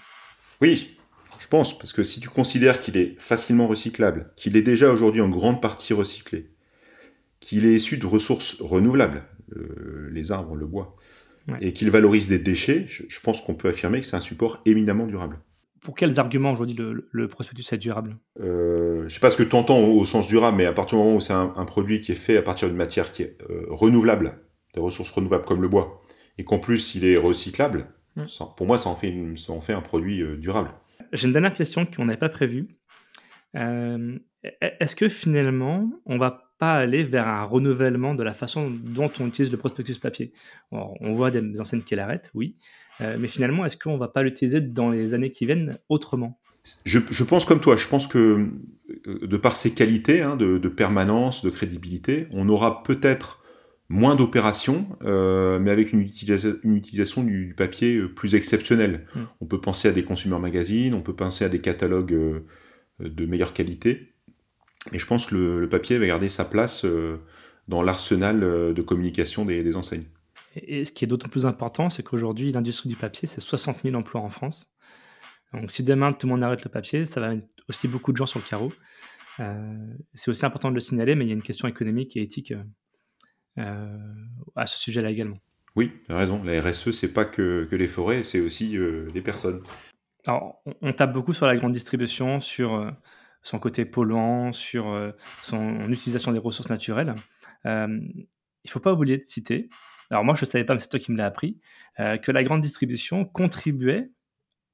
Oui, 0.60 0.96
je 1.40 1.48
pense, 1.48 1.76
parce 1.78 1.92
que 1.92 2.02
si 2.02 2.20
tu 2.20 2.28
considères 2.28 2.78
qu'il 2.78 2.96
est 2.96 3.14
facilement 3.18 3.66
recyclable, 3.66 4.30
qu'il 4.36 4.56
est 4.56 4.62
déjà 4.62 4.90
aujourd'hui 4.92 5.20
en 5.20 5.28
grande 5.28 5.60
partie 5.60 5.92
recyclé, 5.92 6.50
qu'il 7.40 7.66
est 7.66 7.74
issu 7.74 7.96
de 7.96 8.06
ressources 8.06 8.60
renouvelables, 8.60 9.24
euh, 9.56 10.08
les 10.12 10.32
arbres, 10.32 10.54
le 10.54 10.66
bois, 10.66 10.96
et 11.60 11.72
qu'il 11.72 11.90
valorise 11.90 12.28
des 12.28 12.38
déchets, 12.38 12.86
je 12.86 13.20
pense 13.20 13.40
qu'on 13.40 13.54
peut 13.54 13.68
affirmer 13.68 14.00
que 14.00 14.06
c'est 14.06 14.14
un 14.14 14.20
support 14.20 14.62
éminemment 14.64 15.08
durable 15.08 15.40
pour 15.82 15.96
quels 15.96 16.20
arguments 16.20 16.52
aujourd'hui 16.52 16.76
le, 16.78 17.28
prospectus 17.28 17.72
est 17.72 17.78
durable? 17.78 18.16
Euh, 18.40 19.00
Je 19.00 19.04
ne 19.04 19.08
sais 19.08 19.20
pas 19.20 19.30
ce 19.30 19.36
que 19.36 19.42
tu 19.42 19.56
entends 19.56 19.80
au, 19.80 20.04
sens 20.04 20.28
durable, 20.28 20.56
mais 20.56 20.64
à 20.64 20.72
partir 20.72 20.96
du 20.96 21.04
moment 21.04 21.16
où 21.16 21.20
c'est 21.20 21.32
un, 21.32 21.48
produit 21.64 22.00
qui 22.00 22.12
est 22.12 22.16
fait 22.16 22.36
à 22.36 22.42
partir 22.42 22.68
d'une 22.68 22.76
matière 22.76 23.12
qui 23.12 23.22
est 23.22 23.36
euh, 23.50 23.66
renouvelable, 23.68 24.38
des 24.74 24.80
ressources 24.80 25.10
renouvelables 25.10 25.44
comme 25.44 25.60
le 25.60 25.68
bois, 25.68 26.02
et 26.38 26.44
qu'en 26.44 26.58
plus 26.58 26.94
il 26.94 27.04
est 27.04 27.16
recyclable, 27.16 27.88
mm. 28.16 28.26
pour 28.56 28.66
moi 28.66 28.78
ça 28.78 28.90
en 28.90 28.94
fait, 28.94 29.12
ça 29.36 29.52
en 29.52 29.60
fait 29.60 29.72
un 29.72 29.80
produit 29.80 30.22
durable. 30.38 30.70
J'ai 31.12 31.26
une 31.26 31.32
dernière 31.32 31.54
question 31.54 31.86
qu'on 31.86 32.06
n'avait 32.06 32.18
pas 32.18 32.28
prévue. 32.28 32.68
Est-ce 33.54 34.96
que 34.96 35.08
finalement 35.08 35.90
on 36.06 36.18
va 36.18 36.54
pas 36.58 36.74
aller 36.74 37.04
vers 37.04 37.28
un 37.28 37.44
renouvellement 37.44 38.14
de 38.14 38.22
la 38.22 38.34
façon 38.34 38.70
dont 38.70 39.10
on 39.20 39.26
utilise 39.26 39.50
le 39.50 39.58
prospectus 39.58 39.98
papier? 39.98 40.32
On 40.70 41.12
voit 41.12 41.30
des 41.30 41.60
enseignes 41.60 41.82
qui 41.82 41.94
l'arrêtent, 41.94 42.30
oui, 42.34 42.56
euh, 43.00 43.16
mais 43.18 43.28
finalement, 43.28 43.64
est-ce 43.64 43.76
qu'on 43.76 43.96
va 43.96 44.08
pas 44.08 44.22
l'utiliser 44.22 44.60
dans 44.60 44.90
les 44.90 45.14
années 45.14 45.30
qui 45.30 45.46
viennent 45.46 45.78
autrement? 45.88 46.38
Je, 46.84 47.24
pense 47.24 47.44
comme 47.44 47.60
toi, 47.60 47.76
je 47.76 47.88
pense 47.88 48.06
que 48.06 48.48
euh, 49.06 49.26
de 49.26 49.36
par 49.36 49.56
ses 49.56 49.74
qualités 49.74 50.22
hein, 50.22 50.36
de, 50.36 50.68
permanence, 50.68 51.44
de 51.44 51.50
crédibilité, 51.50 52.28
on 52.30 52.48
aura 52.48 52.82
peut-être 52.84 53.41
moins 53.92 54.16
d'opérations, 54.16 54.86
euh, 55.04 55.58
mais 55.58 55.70
avec 55.70 55.92
une, 55.92 56.00
utilisation 56.00 57.22
du, 57.22 57.54
papier 57.56 58.02
plus 58.08 58.34
exceptionnelle. 58.34 59.06
Hmm. 59.14 59.24
On 59.40 59.46
peut 59.46 59.60
penser 59.60 59.88
à 59.88 59.92
des 59.92 60.02
consumer 60.02 60.38
magazines, 60.38 60.94
on 60.94 61.02
peut 61.02 61.14
penser 61.14 61.44
à 61.44 61.48
des 61.48 61.60
catalogues 61.60 62.42
de 62.98 63.26
meilleure 63.26 63.52
qualité, 63.52 64.14
mais 64.90 64.98
je 64.98 65.06
pense 65.06 65.26
que 65.26 65.34
le, 65.34 65.68
papier 65.68 65.98
va 65.98 66.06
garder 66.06 66.28
sa 66.28 66.44
place 66.44 66.86
dans 67.68 67.82
l'arsenal 67.82 68.40
de 68.40 68.82
communication 68.82 69.44
des 69.44 69.76
enseignes. 69.76 70.06
Et 70.54 70.84
ce 70.84 70.92
qui 70.92 71.04
est 71.04 71.08
d'autant 71.08 71.28
plus 71.28 71.46
important, 71.46 71.90
c'est 71.90 72.02
qu'aujourd'hui, 72.02 72.52
l'industrie 72.52 72.88
du 72.88 72.96
papier, 72.96 73.26
c'est 73.26 73.40
60 73.40 73.82
000 73.82 73.94
emplois 73.94 74.20
en 74.20 74.28
France. 74.28 74.70
Donc 75.52 75.70
si 75.70 75.82
demain 75.82 76.12
tout 76.12 76.26
le 76.26 76.32
monde 76.32 76.42
arrête 76.42 76.64
le 76.64 76.70
papier, 76.70 77.04
ça 77.04 77.20
va 77.20 77.34
mettre 77.34 77.46
aussi 77.68 77.88
beaucoup 77.88 78.12
de 78.12 78.16
gens 78.16 78.26
sur 78.26 78.38
le 78.38 78.44
carreau. 78.44 78.72
Euh, 79.40 79.76
c'est 80.14 80.30
aussi 80.30 80.44
important 80.44 80.70
de 80.70 80.74
le 80.74 80.80
signaler, 80.80 81.14
mais 81.14 81.24
il 81.24 81.28
y 81.28 81.30
a 81.30 81.34
une 81.34 81.42
question 81.42 81.68
économique 81.68 82.16
et 82.16 82.22
éthique 82.22 82.52
euh, 82.52 82.62
à 83.56 84.66
ce 84.66 84.78
sujet-là 84.78 85.10
également. 85.10 85.38
Oui, 85.74 85.92
tu 86.06 86.12
as 86.12 86.18
raison. 86.18 86.42
La 86.42 86.60
RSE, 86.60 86.90
c'est 86.90 87.12
pas 87.12 87.24
que, 87.24 87.66
les 87.70 87.88
forêts, 87.88 88.22
c'est 88.22 88.40
aussi 88.40 88.76
euh, 88.76 89.08
les 89.14 89.22
personnes. 89.22 89.62
Alors, 90.26 90.62
on, 90.82 90.92
tape 90.92 91.12
beaucoup 91.12 91.32
sur 91.32 91.46
la 91.46 91.56
grande 91.56 91.72
distribution, 91.72 92.40
sur 92.40 92.92
son 93.42 93.58
côté 93.58 93.84
polluant, 93.84 94.52
sur 94.52 95.12
son 95.42 95.90
utilisation 95.90 96.32
des 96.32 96.38
ressources 96.38 96.70
naturelles. 96.70 97.16
il 97.64 97.70
ne 97.70 98.70
faut 98.70 98.80
pas 98.80 98.92
oublier 98.92 99.18
de 99.18 99.24
citer 99.24 99.68
alors 100.12 100.24
moi 100.24 100.34
je 100.34 100.44
ne 100.44 100.50
savais 100.50 100.64
pas, 100.64 100.74
mais 100.74 100.80
c'est 100.80 100.88
toi 100.88 101.00
qui 101.00 101.10
me 101.10 101.16
l'as 101.16 101.26
appris, 101.26 101.58
euh, 101.98 102.18
que 102.18 102.30
la 102.30 102.44
grande 102.44 102.60
distribution 102.60 103.24
contribuait 103.24 104.10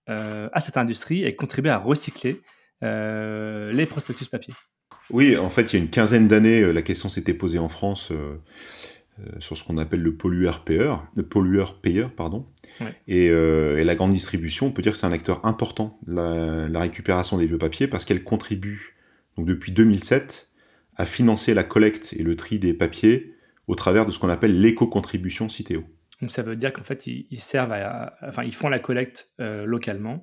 euh, 0.08 0.48
à 0.52 0.58
cette 0.58 0.76
industrie 0.76 1.24
et 1.24 1.36
contribuait 1.36 1.70
à 1.70 1.78
recycler 1.78 2.42
euh, 2.82 3.72
les 3.72 3.86
prospectus 3.86 4.28
papier. 4.28 4.52
Oui, 5.10 5.36
en 5.36 5.50
fait, 5.50 5.72
il 5.72 5.76
y 5.76 5.78
a 5.80 5.82
une 5.82 5.90
quinzaine 5.90 6.28
d'années, 6.28 6.72
la 6.72 6.82
question 6.82 7.08
s'était 7.08 7.34
posée 7.34 7.58
en 7.58 7.68
France 7.68 8.12
sur 9.40 9.56
ce 9.56 9.64
qu'on 9.64 9.78
appelle 9.78 10.02
le 10.02 10.14
pollueur-payeur, 10.14 11.06
le 11.16 11.22
pollueur-payeur, 11.22 12.12
pardon. 12.12 12.46
Et, 13.06 13.30
la 13.30 13.94
grande 13.94 14.12
distribution, 14.12 14.66
on 14.66 14.70
peut 14.70 14.82
dire 14.82 14.92
que 14.92 14.98
c'est 14.98 15.06
un 15.06 15.12
acteur 15.12 15.44
important 15.46 15.98
de 16.06 16.14
la, 16.14 16.68
la, 16.68 16.80
récupération 16.80 17.38
des 17.38 17.46
vieux 17.46 17.58
papiers 17.58 17.88
parce 17.88 18.04
qu'elle 18.04 18.22
contribue, 18.22 18.96
donc 19.36 19.46
depuis 19.46 19.72
2007, 19.72 20.50
à 20.96 21.06
financer 21.06 21.54
la 21.54 21.64
collecte 21.64 22.12
et 22.18 22.22
le 22.22 22.36
tri 22.36 22.58
des 22.58 22.74
papiers 22.74 23.34
au 23.68 23.74
travers 23.74 24.04
de 24.04 24.10
ce 24.10 24.18
qu'on 24.18 24.28
appelle 24.28 24.60
l'éco-contribution 24.60 25.48
Citeo. 25.48 25.84
Donc 26.20 26.32
ça 26.32 26.42
veut 26.42 26.56
dire 26.56 26.72
qu'en 26.72 26.82
fait, 26.82 27.06
ils, 27.06 27.40
servent 27.40 27.72
à, 27.72 28.14
enfin, 28.22 28.42
ils 28.42 28.54
font 28.54 28.68
la 28.68 28.80
collecte 28.80 29.28
euh, 29.40 29.64
localement, 29.64 30.14
euh, 30.14 30.22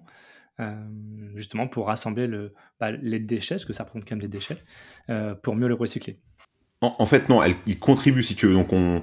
justement 1.35 1.67
pour 1.67 1.87
rassembler 1.87 2.27
le, 2.27 2.53
bah, 2.79 2.91
les 2.91 3.19
déchets, 3.19 3.55
parce 3.55 3.65
que 3.65 3.73
ça 3.73 3.83
représente 3.83 4.07
quand 4.07 4.15
même 4.15 4.21
des 4.21 4.27
déchets, 4.27 4.63
euh, 5.09 5.35
pour 5.35 5.55
mieux 5.55 5.67
les 5.67 5.73
recycler. 5.73 6.19
En, 6.81 7.05
fait, 7.05 7.29
non, 7.29 7.41
ils 7.65 7.79
contribuent, 7.79 8.21
si 8.21 8.35
tu 8.35 8.45
veux. 8.45 8.53
Donc, 8.53 8.71
on, 8.71 9.01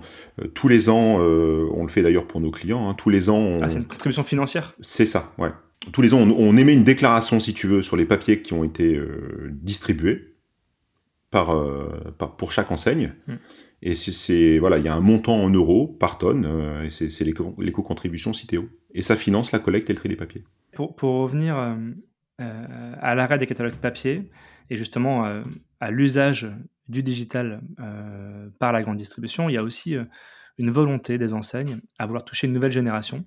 tous 0.54 0.68
les 0.68 0.88
ans, 0.88 1.16
on 1.16 1.82
le 1.82 1.88
fait 1.88 2.02
d'ailleurs 2.02 2.28
pour 2.28 2.40
nos 2.40 2.52
clients, 2.52 2.88
hein, 2.88 2.94
tous 2.94 3.10
les 3.10 3.28
ans... 3.28 3.58
Ah, 3.60 3.68
c'est 3.68 3.78
une 3.78 3.86
contribution 3.86 4.22
financière? 4.22 4.76
C'est 4.80 5.06
ça, 5.06 5.32
ouais. 5.38 5.48
Tous 5.90 6.00
les 6.00 6.14
ans, 6.14 6.20
on, 6.20 6.56
émet 6.56 6.74
une 6.74 6.84
déclaration, 6.84 7.40
si 7.40 7.54
tu 7.54 7.66
veux, 7.66 7.82
sur 7.82 7.96
les 7.96 8.04
papiers 8.04 8.40
qui 8.40 8.52
ont 8.52 8.62
été 8.62 9.00
distribués. 9.50 10.36
par, 11.32 11.56
pour 12.36 12.52
chaque 12.52 12.70
enseigne. 12.70 13.14
Mm. 13.26 13.34
Et 13.82 13.94
c'est 13.96 14.58
voilà, 14.58 14.78
il 14.78 14.84
y 14.84 14.88
a 14.88 14.94
un 14.94 15.00
montant 15.00 15.42
en 15.42 15.50
euros 15.50 15.88
par 15.88 16.18
tonne, 16.18 16.46
et 16.84 16.90
c'est 16.90 17.24
l'éco-contribution 17.24 18.32
Citeo. 18.32 18.68
Et 18.94 19.02
ça 19.02 19.16
finance 19.16 19.50
la 19.50 19.58
collecte 19.58 19.90
et 19.90 19.92
le 19.92 19.98
tri 19.98 20.08
des 20.08 20.14
papiers. 20.14 20.44
Pour, 20.74 20.96
revenir 21.00 21.76
à 22.38 23.14
l'arrêt 23.14 23.38
des 23.38 23.46
catalogues 23.46 23.76
papier, 23.76 24.30
et 24.70 24.76
justement 24.76 25.42
à 25.80 25.90
l'usage 25.90 26.50
du 26.88 27.02
digital 27.02 27.60
par 28.58 28.72
la 28.72 28.82
grande 28.82 28.96
distribution, 28.96 29.48
il 29.48 29.52
y 29.52 29.58
a 29.58 29.62
aussi 29.62 29.96
une 30.58 30.70
volonté 30.70 31.18
des 31.18 31.34
enseignes 31.34 31.80
à 31.98 32.06
vouloir 32.06 32.24
toucher 32.24 32.46
une 32.46 32.52
nouvelle 32.52 32.72
génération 32.72 33.26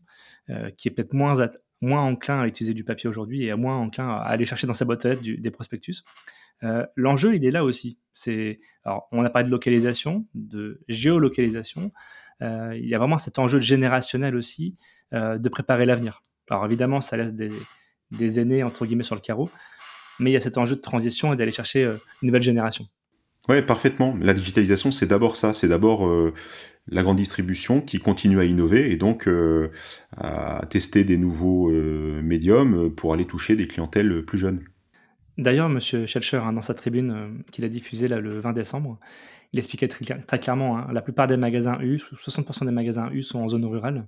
qui 0.77 0.87
est 0.87 0.91
peut-être 0.91 1.13
moins, 1.13 1.35
moins 1.81 2.01
enclin 2.01 2.41
à 2.41 2.47
utiliser 2.47 2.73
du 2.73 2.83
papier 2.83 3.09
aujourd'hui 3.09 3.45
et 3.45 3.53
moins 3.55 3.77
enclin 3.77 4.09
à 4.09 4.21
aller 4.21 4.45
chercher 4.45 4.67
dans 4.67 4.73
sa 4.73 4.85
boîte 4.85 5.05
à 5.05 5.09
lettres 5.09 5.23
des 5.23 5.51
prospectus. 5.51 6.03
L'enjeu, 6.95 7.35
il 7.35 7.45
est 7.45 7.51
là 7.51 7.63
aussi. 7.63 7.99
C'est, 8.13 8.59
alors, 8.83 9.07
on 9.11 9.23
a 9.23 9.29
parlé 9.29 9.47
de 9.47 9.51
localisation, 9.51 10.25
de 10.33 10.81
géolocalisation. 10.87 11.91
il 12.41 12.85
y 12.85 12.95
a 12.95 12.97
vraiment 12.97 13.17
cet 13.17 13.39
enjeu 13.39 13.59
générationnel 13.59 14.35
aussi 14.35 14.77
de 15.11 15.49
préparer 15.49 15.85
l'avenir. 15.85 16.21
Alors 16.49 16.65
évidemment, 16.65 17.01
ça 17.01 17.17
laisse 17.17 17.33
des, 17.33 17.51
des 18.11 18.39
aînés 18.39 18.63
entre 18.63 18.85
guillemets 18.85 19.03
sur 19.03 19.15
le 19.15 19.21
carreau, 19.21 19.49
mais 20.19 20.31
il 20.31 20.33
y 20.33 20.37
a 20.37 20.41
cet 20.41 20.57
enjeu 20.57 20.75
de 20.75 20.81
transition 20.81 21.33
et 21.33 21.35
d'aller 21.35 21.51
chercher 21.51 21.83
une 21.83 22.27
nouvelle 22.27 22.43
génération. 22.43 22.87
Oui, 23.47 23.61
parfaitement. 23.61 24.17
La 24.19 24.33
digitalisation, 24.33 24.91
c'est 24.91 25.05
d'abord 25.05 25.37
ça, 25.37 25.53
c'est 25.53 25.67
d'abord 25.67 26.07
euh, 26.07 26.33
la 26.87 27.03
grande 27.03 27.17
distribution 27.17 27.79
qui 27.79 27.99
continue 27.99 28.39
à 28.39 28.45
innover 28.45 28.91
et 28.91 28.95
donc 28.95 29.27
euh, 29.27 29.69
à 30.17 30.65
tester 30.69 31.03
des 31.03 31.17
nouveaux 31.17 31.69
euh, 31.69 32.21
médiums 32.23 32.93
pour 32.95 33.13
aller 33.13 33.25
toucher 33.25 33.55
des 33.55 33.67
clientèles 33.67 34.23
plus 34.25 34.39
jeunes. 34.39 34.63
D'ailleurs, 35.37 35.67
M. 35.67 35.79
Schelcher, 35.79 36.37
hein, 36.37 36.53
dans 36.53 36.61
sa 36.61 36.73
tribune 36.73 37.43
qu'il 37.51 37.65
a 37.65 37.69
diffusée 37.69 38.07
là, 38.07 38.19
le 38.19 38.39
20 38.39 38.53
décembre, 38.53 38.99
il 39.53 39.59
expliquait 39.59 39.89
très, 39.89 40.39
clairement, 40.39 40.77
hein, 40.77 40.87
la 40.91 41.01
plupart 41.01 41.27
des 41.27 41.37
magasins 41.37 41.77
U, 41.81 41.97
60% 41.97 42.65
des 42.65 42.71
magasins 42.71 43.09
U 43.11 43.21
sont 43.21 43.39
en 43.39 43.49
zone 43.49 43.65
rurale. 43.65 44.07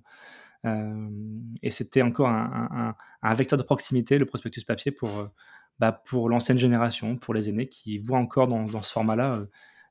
Et 0.63 1.71
c'était 1.71 2.01
encore 2.01 2.27
un, 2.27 2.95
un, 3.21 3.33
vecteur 3.33 3.57
de 3.57 3.63
proximité, 3.63 4.17
le 4.17 4.25
prospectus 4.25 4.63
papier, 4.65 4.91
pour 4.91 5.29
bah, 5.79 5.91
pour 5.91 6.29
l'ancienne 6.29 6.57
génération, 6.57 7.17
pour 7.17 7.33
les 7.33 7.49
aînés 7.49 7.67
qui 7.67 7.99
voient 7.99 8.17
encore 8.17 8.47
dans, 8.47 8.81
ce 8.81 8.91
format-là 8.91 9.35
euh, 9.35 9.45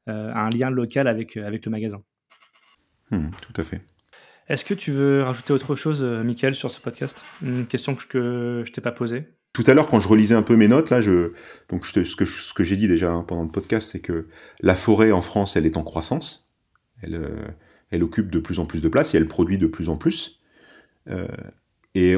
euh, 0.08 0.32
un 0.34 0.50
lien 0.50 0.68
local 0.68 1.06
avec, 1.06 1.36
euh, 1.36 1.46
avec 1.46 1.64
le 1.64 1.70
magasin. 1.70 2.02
Mmh, 3.10 3.28
tout 3.40 3.60
à 3.60 3.64
fait. 3.64 3.82
Est-ce 4.48 4.64
que 4.64 4.74
tu 4.74 4.92
veux 4.92 5.22
rajouter 5.22 5.52
autre 5.52 5.74
chose, 5.74 6.02
Mickaël, 6.02 6.54
sur 6.54 6.70
ce 6.70 6.80
podcast? 6.80 7.24
Une 7.42 7.66
question 7.66 7.94
que 7.94 8.62
je, 8.64 8.70
ne 8.70 8.74
t'ai 8.74 8.80
pas 8.80 8.92
posée? 8.92 9.28
Tout 9.52 9.64
à 9.66 9.74
l'heure, 9.74 9.86
quand 9.86 10.00
je 10.00 10.08
relisais 10.08 10.34
un 10.34 10.42
peu 10.42 10.56
mes 10.56 10.68
notes, 10.68 10.90
là, 10.90 11.00
je, 11.00 11.32
donc 11.68 11.86
ce 11.86 11.92
que, 12.14 12.24
ce 12.24 12.54
que 12.54 12.62
j'ai 12.62 12.76
dit 12.76 12.86
déjà 12.86 13.10
hein, 13.10 13.24
pendant 13.26 13.42
le 13.42 13.50
podcast, 13.50 13.90
c'est 13.90 14.00
que 14.00 14.28
la 14.60 14.76
forêt 14.76 15.10
en 15.10 15.20
France, 15.20 15.56
elle 15.56 15.66
est 15.66 15.76
en 15.76 15.82
croissance. 15.82 16.48
Elle, 17.02 17.20
elle 17.90 18.02
occupe 18.02 18.30
de 18.30 18.38
plus 18.38 18.60
en 18.60 18.66
plus 18.66 18.82
de 18.82 18.88
place 18.88 19.14
et 19.14 19.18
elle 19.18 19.26
produit 19.26 19.58
de 19.58 19.66
plus 19.66 19.88
en 19.88 19.96
plus. 19.96 20.35
Et 21.96 22.14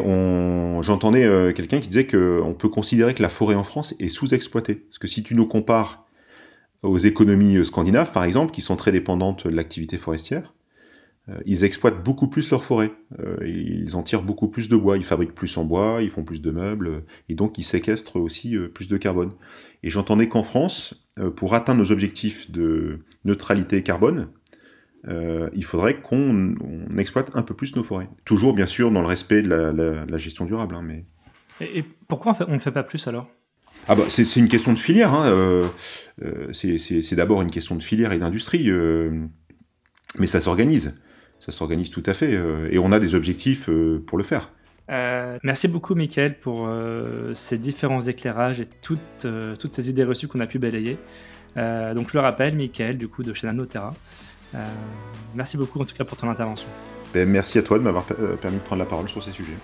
j'entendais 0.83 1.25
euh, 1.25 1.53
quelqu'un 1.53 1.79
qui 1.79 1.89
disait 1.89 2.07
qu'on 2.09 2.53
peut 2.59 2.69
considérer 2.69 3.15
que 3.15 3.23
la 3.23 3.29
forêt 3.29 3.55
en 3.55 3.63
France 3.63 3.95
est 4.01 4.09
sous-exploitée. 4.09 4.75
Parce 4.75 4.99
que 4.99 5.07
si 5.07 5.23
tu 5.23 5.37
nous 5.37 5.47
compares 5.47 6.05
aux 6.83 6.99
économies 6.99 7.59
euh, 7.59 7.65
scandinaves, 7.65 8.11
par 8.11 8.25
exemple, 8.25 8.51
qui 8.51 8.61
sont 8.61 8.75
très 8.75 8.91
dépendantes 8.91 9.47
de 9.47 9.55
l'activité 9.55 9.97
forestière, 9.97 10.53
euh, 11.29 11.39
ils 11.47 11.63
exploitent 11.63 12.03
beaucoup 12.03 12.27
plus 12.27 12.51
leur 12.51 12.65
forêt. 12.65 12.91
ils 13.47 13.95
en 13.95 14.03
tirent 14.03 14.25
beaucoup 14.25 14.49
plus 14.49 14.69
de 14.69 14.75
bois. 14.75 14.97
Ils 14.97 15.05
fabriquent 15.05 15.35
plus 15.35 15.57
en 15.57 15.65
bois, 15.65 15.99
ils 16.03 16.11
font 16.11 16.25
plus 16.25 16.43
de 16.43 16.51
meubles, 16.51 17.05
et 17.29 17.37
donc 17.37 17.57
ils 17.57 17.63
séquestrent 17.63 18.17
aussi 18.17 18.57
plus 18.75 18.89
de 18.89 18.97
carbone. 18.97 19.31
Et 19.85 19.91
j'entendais 19.91 20.29
qu'en 20.29 20.43
France, 20.43 21.07
pour 21.37 21.55
atteindre 21.55 21.79
nos 21.79 21.93
objectifs 21.93 22.51
de 22.51 22.99
neutralité 23.25 23.85
carbone, 23.85 24.29
euh, 25.07 25.49
il 25.55 25.65
faudrait 25.65 25.95
qu'on 26.01 26.55
exploite 26.97 27.31
un 27.35 27.43
peu 27.43 27.55
plus 27.55 27.77
nos 27.77 27.85
forêts. 27.85 28.09
Toujours, 28.25 28.53
bien 28.53 28.67
sûr, 28.67 28.91
dans 28.91 29.01
le 29.01 29.07
respect 29.07 29.43
de 29.43 29.49
la, 29.49 30.19
gestion 30.19 30.45
durable. 30.45 30.75
Hein, 30.75 30.83
mais... 30.85 31.05
Et, 31.61 31.85
pourquoi 32.09 32.37
on 32.47 32.55
ne 32.55 32.59
fait 32.59 32.73
pas 32.73 32.83
plus 32.83 33.07
alors? 33.07 33.29
Ah 33.87 33.95
bah, 33.95 34.05
c'est 34.09 34.37
une 34.37 34.49
question 34.49 34.73
de 34.73 34.79
filière. 34.79 35.15
Hein, 35.15 35.27
euh, 35.29 35.67
euh, 36.23 36.53
c'est 36.53 37.15
d'abord 37.15 37.43
une 37.43 37.51
question 37.51 37.77
de 37.77 37.83
filière 37.83 38.13
et 38.13 38.19
d'industrie. 38.19 38.71
mais 40.19 40.27
ça 40.27 40.41
s'organise. 40.41 41.01
Ça 41.39 41.53
s'organise 41.53 41.91
tout 41.91 42.03
à 42.05 42.15
fait. 42.15 42.33
et 42.71 42.79
on 42.79 42.91
a 42.91 42.99
des 42.99 43.15
objectifs 43.15 43.71
pour 44.07 44.19
le 44.19 44.25
faire. 44.25 44.51
merci 45.45 45.69
beaucoup, 45.69 45.95
Mickaël, 45.95 46.39
pour 46.41 46.69
ces 47.35 47.57
différents 47.57 48.01
éclairages 48.01 48.59
et 48.61 48.67
toutes, 48.83 49.27
toutes 49.61 49.75
ces 49.75 49.89
idées 49.89 50.05
reçues 50.05 50.27
qu'on 50.27 50.41
a 50.41 50.47
pu 50.47 50.59
balayer. 50.59 50.99
donc, 51.57 52.11
je 52.11 52.15
le 52.15 52.21
rappelle, 52.21 52.57
Mickaël, 52.57 52.99
du 52.99 53.07
coup, 53.07 53.23
de 53.23 53.33
chez 53.33 53.47
Nanotera. 53.47 53.95
Euh, 54.55 54.65
merci 55.35 55.57
beaucoup 55.57 55.81
en 55.81 55.85
tout 55.85 55.95
cas 55.95 56.05
pour 56.05 56.17
ton 56.17 56.29
intervention. 56.29 56.69
Ben, 57.15 57.29
merci 57.29 57.59
à 57.59 57.63
toi 57.63 57.79
de 57.79 57.85
m'avoir 57.85 58.05
euh, 58.19 58.37
permis 58.37 58.59
de 58.59 58.63
prendre 58.63 58.81
la 58.81 58.87
parole 58.87 59.09
sur 59.09 59.23
ces 59.23 59.33
sujets. 59.33 59.57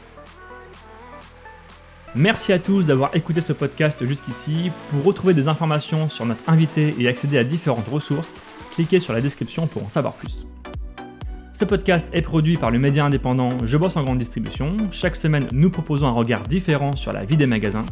Merci 2.15 2.53
à 2.53 2.61
tous 2.61 2.85
d'avoir 2.85 3.15
écouté 3.17 3.41
ce 3.41 3.53
podcast 3.53 4.07
jusqu'ici. 4.07 4.71
Pour 4.91 5.05
retrouver 5.05 5.35
des 5.35 5.49
informations 5.49 6.09
sur 6.09 6.25
notre 6.25 6.49
invité 6.49 6.95
et 6.99 7.09
accéder 7.09 7.39
à 7.39 7.45
différentes 7.45 7.89
ressources, 7.89 8.29
cliquez 8.73 9.01
sur 9.01 9.13
la 9.13 9.21
description 9.21 9.67
pour 9.67 9.83
en 9.83 9.89
savoir 9.89 10.15
plus. 10.15 10.47
Ce 11.55 11.65
podcast 11.65 12.09
est 12.13 12.23
produit 12.23 12.57
par 12.57 12.71
le 12.71 12.79
média 12.79 13.05
indépendant 13.05 13.49
Je 13.65 13.77
bosse 13.77 13.97
en 13.97 14.05
grande 14.05 14.19
distribution. 14.19 14.77
Chaque 14.91 15.17
semaine, 15.17 15.47
nous 15.53 15.71
proposons 15.71 16.07
un 16.07 16.13
regard 16.13 16.43
différent 16.43 16.97
sur 16.97 17.13
la 17.13 17.25
vie 17.25 17.37
des 17.37 17.47
magasins, 17.47 17.85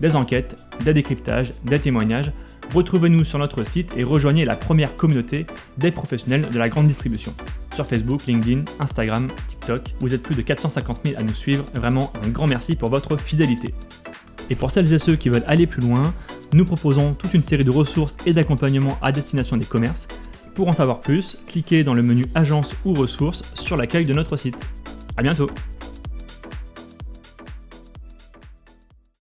des 0.00 0.16
enquêtes, 0.16 0.56
des 0.84 0.94
décryptages, 0.94 1.50
des 1.64 1.78
témoignages 1.78 2.32
Retrouvez-nous 2.72 3.24
sur 3.24 3.38
notre 3.38 3.62
site 3.62 3.92
et 3.96 4.02
rejoignez 4.02 4.44
la 4.44 4.56
première 4.56 4.96
communauté 4.96 5.46
des 5.78 5.90
professionnels 5.90 6.48
de 6.50 6.58
la 6.58 6.68
grande 6.68 6.86
distribution. 6.86 7.32
Sur 7.74 7.86
Facebook, 7.86 8.26
LinkedIn, 8.26 8.64
Instagram, 8.80 9.28
TikTok, 9.48 9.94
vous 10.00 10.14
êtes 10.14 10.22
plus 10.22 10.34
de 10.34 10.42
450 10.42 11.00
000 11.04 11.20
à 11.20 11.22
nous 11.22 11.34
suivre. 11.34 11.64
Vraiment 11.74 12.12
un 12.24 12.28
grand 12.30 12.46
merci 12.46 12.74
pour 12.74 12.90
votre 12.90 13.16
fidélité. 13.16 13.74
Et 14.50 14.56
pour 14.56 14.70
celles 14.70 14.92
et 14.92 14.98
ceux 14.98 15.16
qui 15.16 15.28
veulent 15.28 15.44
aller 15.46 15.66
plus 15.66 15.82
loin, 15.82 16.14
nous 16.52 16.64
proposons 16.64 17.14
toute 17.14 17.34
une 17.34 17.42
série 17.42 17.64
de 17.64 17.70
ressources 17.70 18.16
et 18.26 18.32
d'accompagnements 18.32 18.98
à 19.02 19.12
destination 19.12 19.56
des 19.56 19.66
commerces. 19.66 20.08
Pour 20.54 20.68
en 20.68 20.72
savoir 20.72 21.00
plus, 21.00 21.38
cliquez 21.46 21.84
dans 21.84 21.94
le 21.94 22.02
menu 22.02 22.26
Agence 22.34 22.74
ou 22.84 22.92
ressources 22.92 23.42
sur 23.54 23.76
l'accueil 23.76 24.04
de 24.04 24.14
notre 24.14 24.36
site. 24.36 24.56
A 25.16 25.22
bientôt 25.22 25.48